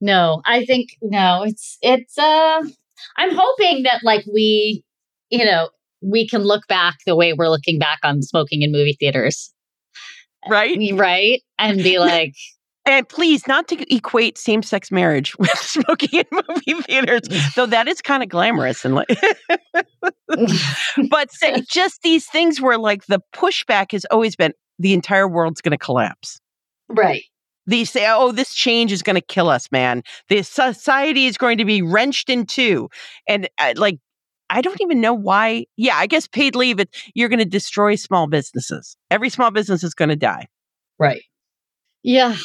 No. 0.00 0.42
I 0.44 0.64
think 0.64 0.90
no, 1.02 1.42
it's 1.44 1.78
it's 1.82 2.16
uh 2.18 2.62
I'm 3.16 3.30
hoping 3.34 3.82
that 3.84 4.00
like 4.02 4.24
we, 4.32 4.82
you 5.30 5.44
know, 5.44 5.70
we 6.02 6.26
can 6.28 6.42
look 6.42 6.66
back 6.68 6.96
the 7.06 7.14
way 7.16 7.32
we're 7.32 7.48
looking 7.48 7.78
back 7.78 7.98
on 8.02 8.22
smoking 8.22 8.62
in 8.62 8.72
movie 8.72 8.96
theaters. 8.98 9.52
right? 10.48 10.76
Right? 10.94 11.42
And 11.58 11.78
be 11.82 11.98
like, 12.00 12.34
And 12.86 13.08
please, 13.08 13.46
not 13.46 13.68
to 13.68 13.94
equate 13.94 14.38
same-sex 14.38 14.90
marriage 14.90 15.36
with 15.38 15.50
smoking 15.50 16.20
in 16.20 16.26
movie 16.48 16.82
theaters, 16.82 17.22
though 17.54 17.66
that 17.66 17.86
is 17.86 18.00
kind 18.02 18.22
of 18.22 18.28
glamorous 18.28 18.84
and 18.84 18.94
like. 18.96 19.08
but 21.10 21.32
say, 21.32 21.62
just 21.70 22.02
these 22.02 22.26
things 22.26 22.60
where 22.60 22.78
like 22.78 23.06
the 23.06 23.20
pushback 23.34 23.92
has 23.92 24.04
always 24.10 24.36
been 24.36 24.52
the 24.78 24.94
entire 24.94 25.28
world's 25.28 25.60
going 25.60 25.72
to 25.72 25.78
collapse. 25.78 26.40
right. 26.88 27.24
They 27.64 27.84
say, 27.84 28.06
"Oh, 28.08 28.32
this 28.32 28.54
change 28.54 28.90
is 28.90 29.02
going 29.02 29.14
to 29.14 29.20
kill 29.20 29.48
us, 29.48 29.70
man. 29.70 30.02
The 30.28 30.42
society 30.42 31.26
is 31.26 31.38
going 31.38 31.58
to 31.58 31.64
be 31.64 31.80
wrenched 31.80 32.28
in 32.28 32.44
two. 32.44 32.88
And 33.28 33.48
uh, 33.56 33.74
like, 33.76 34.00
I 34.50 34.62
don't 34.62 34.80
even 34.80 35.00
know 35.00 35.14
why. 35.14 35.66
Yeah, 35.76 35.96
I 35.96 36.08
guess 36.08 36.26
paid 36.26 36.56
leave. 36.56 36.80
It 36.80 36.88
you're 37.14 37.28
going 37.28 37.38
to 37.38 37.44
destroy 37.44 37.94
small 37.94 38.26
businesses. 38.26 38.96
Every 39.12 39.30
small 39.30 39.52
business 39.52 39.84
is 39.84 39.94
going 39.94 40.08
to 40.08 40.16
die. 40.16 40.48
Right. 40.98 41.22
Yeah. 42.02 42.36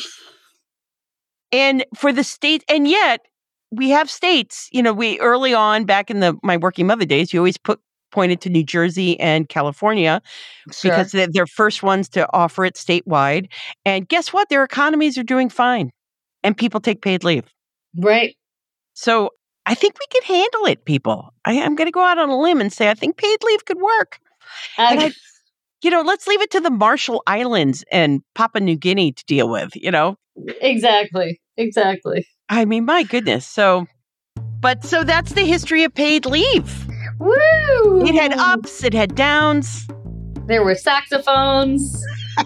And 1.52 1.84
for 1.96 2.14
the 2.14 2.24
state, 2.24 2.64
and 2.70 2.88
yet 2.88 3.22
we 3.72 3.90
have 3.90 4.10
states. 4.10 4.70
You 4.72 4.82
know, 4.84 4.94
we 4.94 5.20
early 5.20 5.54
on 5.54 5.86
back 5.86 6.10
in 6.10 6.20
the 6.20 6.38
my 6.44 6.58
working 6.58 6.88
mother 6.88 7.06
days, 7.06 7.34
you 7.34 7.40
always 7.40 7.58
put 7.58 7.80
pointed 8.12 8.40
to 8.42 8.50
New 8.50 8.64
Jersey 8.64 9.20
and 9.20 9.50
California 9.50 10.22
Sure. 10.72 10.92
because 10.92 11.12
they're, 11.12 11.28
they're 11.30 11.46
first 11.46 11.84
ones 11.84 12.08
to 12.10 12.28
offer 12.34 12.64
it 12.64 12.76
statewide. 12.76 13.48
And 13.86 14.08
guess 14.08 14.32
what? 14.32 14.50
Their 14.50 14.64
economies 14.64 15.18
are 15.18 15.24
doing 15.24 15.50
fine, 15.50 15.92
and 16.44 16.56
people 16.58 16.80
take 16.80 17.02
paid 17.02 17.24
leave. 17.24 17.44
right. 17.98 18.36
So 18.94 19.32
I 19.66 19.76
think 19.76 19.96
we 20.00 20.06
can 20.22 20.36
handle 20.38 20.66
it, 20.66 20.86
people. 20.86 21.34
I, 21.46 21.62
I'm 21.62 21.76
going 21.76 21.88
to 21.88 21.92
go 21.92 22.02
out 22.02 22.18
on 22.18 22.30
a 22.30 22.40
limb 22.40 22.62
and 22.62 22.72
say 22.74 22.90
I 22.90 22.94
think 22.94 23.18
paid 23.18 23.38
leave 23.44 23.66
could 23.66 23.80
work. 23.80 24.20
And 24.78 25.00
I, 25.02 25.12
you 25.84 25.92
know, 25.92 26.02
let's 26.02 26.26
leave 26.26 26.42
it 26.42 26.50
to 26.52 26.60
the 26.62 26.72
Marshall 26.72 27.22
Islands 27.28 27.84
and 27.92 28.22
Papua 28.34 28.62
New 28.62 28.78
Guinea 28.78 29.12
to 29.12 29.24
deal 29.26 29.50
with. 29.50 29.76
You 29.76 29.92
know, 29.92 30.16
exactly. 30.62 31.40
Exactly. 31.58 32.26
I 32.50 32.66
mean, 32.66 32.86
my 32.86 33.04
goodness. 33.04 33.46
So, 33.46 33.88
but 34.60 34.84
so 34.84 35.04
that's 35.04 35.34
the 35.34 35.46
history 35.46 35.84
of 35.84 35.94
paid 35.94 36.26
leave. 36.26 36.88
Woo! 37.20 38.06
It 38.06 38.16
had 38.16 38.34
ups, 38.34 38.84
it 38.84 38.94
had 38.94 39.16
downs. 39.16 39.88
There 40.46 40.64
were 40.64 40.76
saxophones. 40.76 42.04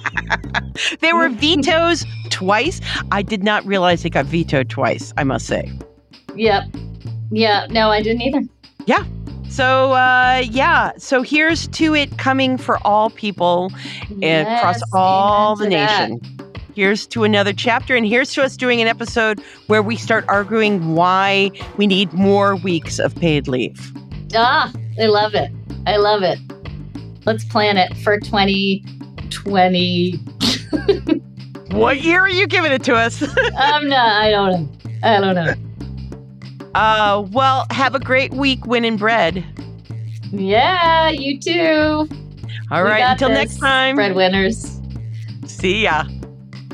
There 1.02 1.16
were 1.16 1.30
vetoes 1.30 2.06
twice. 2.30 2.80
I 3.12 3.22
did 3.22 3.44
not 3.44 3.66
realize 3.66 4.06
it 4.06 4.12
got 4.12 4.26
vetoed 4.26 4.70
twice, 4.70 5.14
I 5.18 5.24
must 5.26 5.46
say. 5.46 5.70
Yep. 6.36 6.64
Yeah. 7.32 7.68
No, 7.70 7.90
I 7.90 8.02
didn't 8.02 8.22
either. 8.22 8.42
Yeah. 8.86 9.04
So, 9.50 9.92
uh, 9.92 10.44
yeah. 10.50 10.92
So 10.98 11.22
here's 11.24 11.68
to 11.70 11.94
it 11.94 12.18
coming 12.18 12.58
for 12.58 12.78
all 12.88 13.10
people 13.10 13.72
and 14.22 14.48
across 14.48 14.82
all 14.94 15.58
the 15.58 15.68
nation. 15.68 16.20
that. 16.22 16.41
Here's 16.76 17.06
to 17.08 17.24
another 17.24 17.54
chapter, 17.54 17.96
and 17.96 18.06
here's 18.06 18.34
to 18.34 18.44
us 18.44 18.56
doing 18.56 18.80
an 18.82 18.88
episode 18.88 19.40
where 19.68 19.82
we 19.84 19.96
start 19.98 20.26
arguing 20.28 20.94
why 20.96 21.52
we 21.78 21.88
need 21.88 22.14
more 22.14 22.56
weeks 22.56 23.00
of 23.00 23.16
paid 23.16 23.48
leave. 23.48 23.92
Ah, 24.36 24.72
I 25.00 25.06
love 25.08 25.34
it. 25.36 25.52
I 25.86 25.98
love 25.98 26.24
it. 26.24 26.40
Let's 27.26 27.44
plan 27.46 27.78
it 27.78 27.96
for 27.98 28.20
2020. 28.20 30.20
What 31.72 32.02
year 32.02 32.20
are 32.20 32.30
you 32.30 32.48
giving 32.48 32.74
it 32.74 32.84
to 32.84 32.96
us? 32.96 33.22
I'm 33.58 33.88
not, 33.88 34.24
I 34.24 34.30
don't 34.30 34.52
know. 34.52 34.70
I 35.04 35.20
don't 35.22 35.36
know. 35.36 35.54
uh, 36.76 37.26
well, 37.32 37.66
have 37.72 37.96
a 37.96 38.00
great 38.00 38.34
week 38.34 38.66
winning 38.66 38.98
bread. 38.98 39.42
Yeah, 40.34 41.12
you 41.12 41.40
too. 41.40 42.10
All 42.72 42.84
We 42.84 42.90
right, 42.90 43.04
until 43.04 43.30
this, 43.30 43.38
next 43.38 43.60
time. 43.60 43.96
Breadwinners. 43.96 44.82
See 45.46 45.84
ya. 45.84 46.04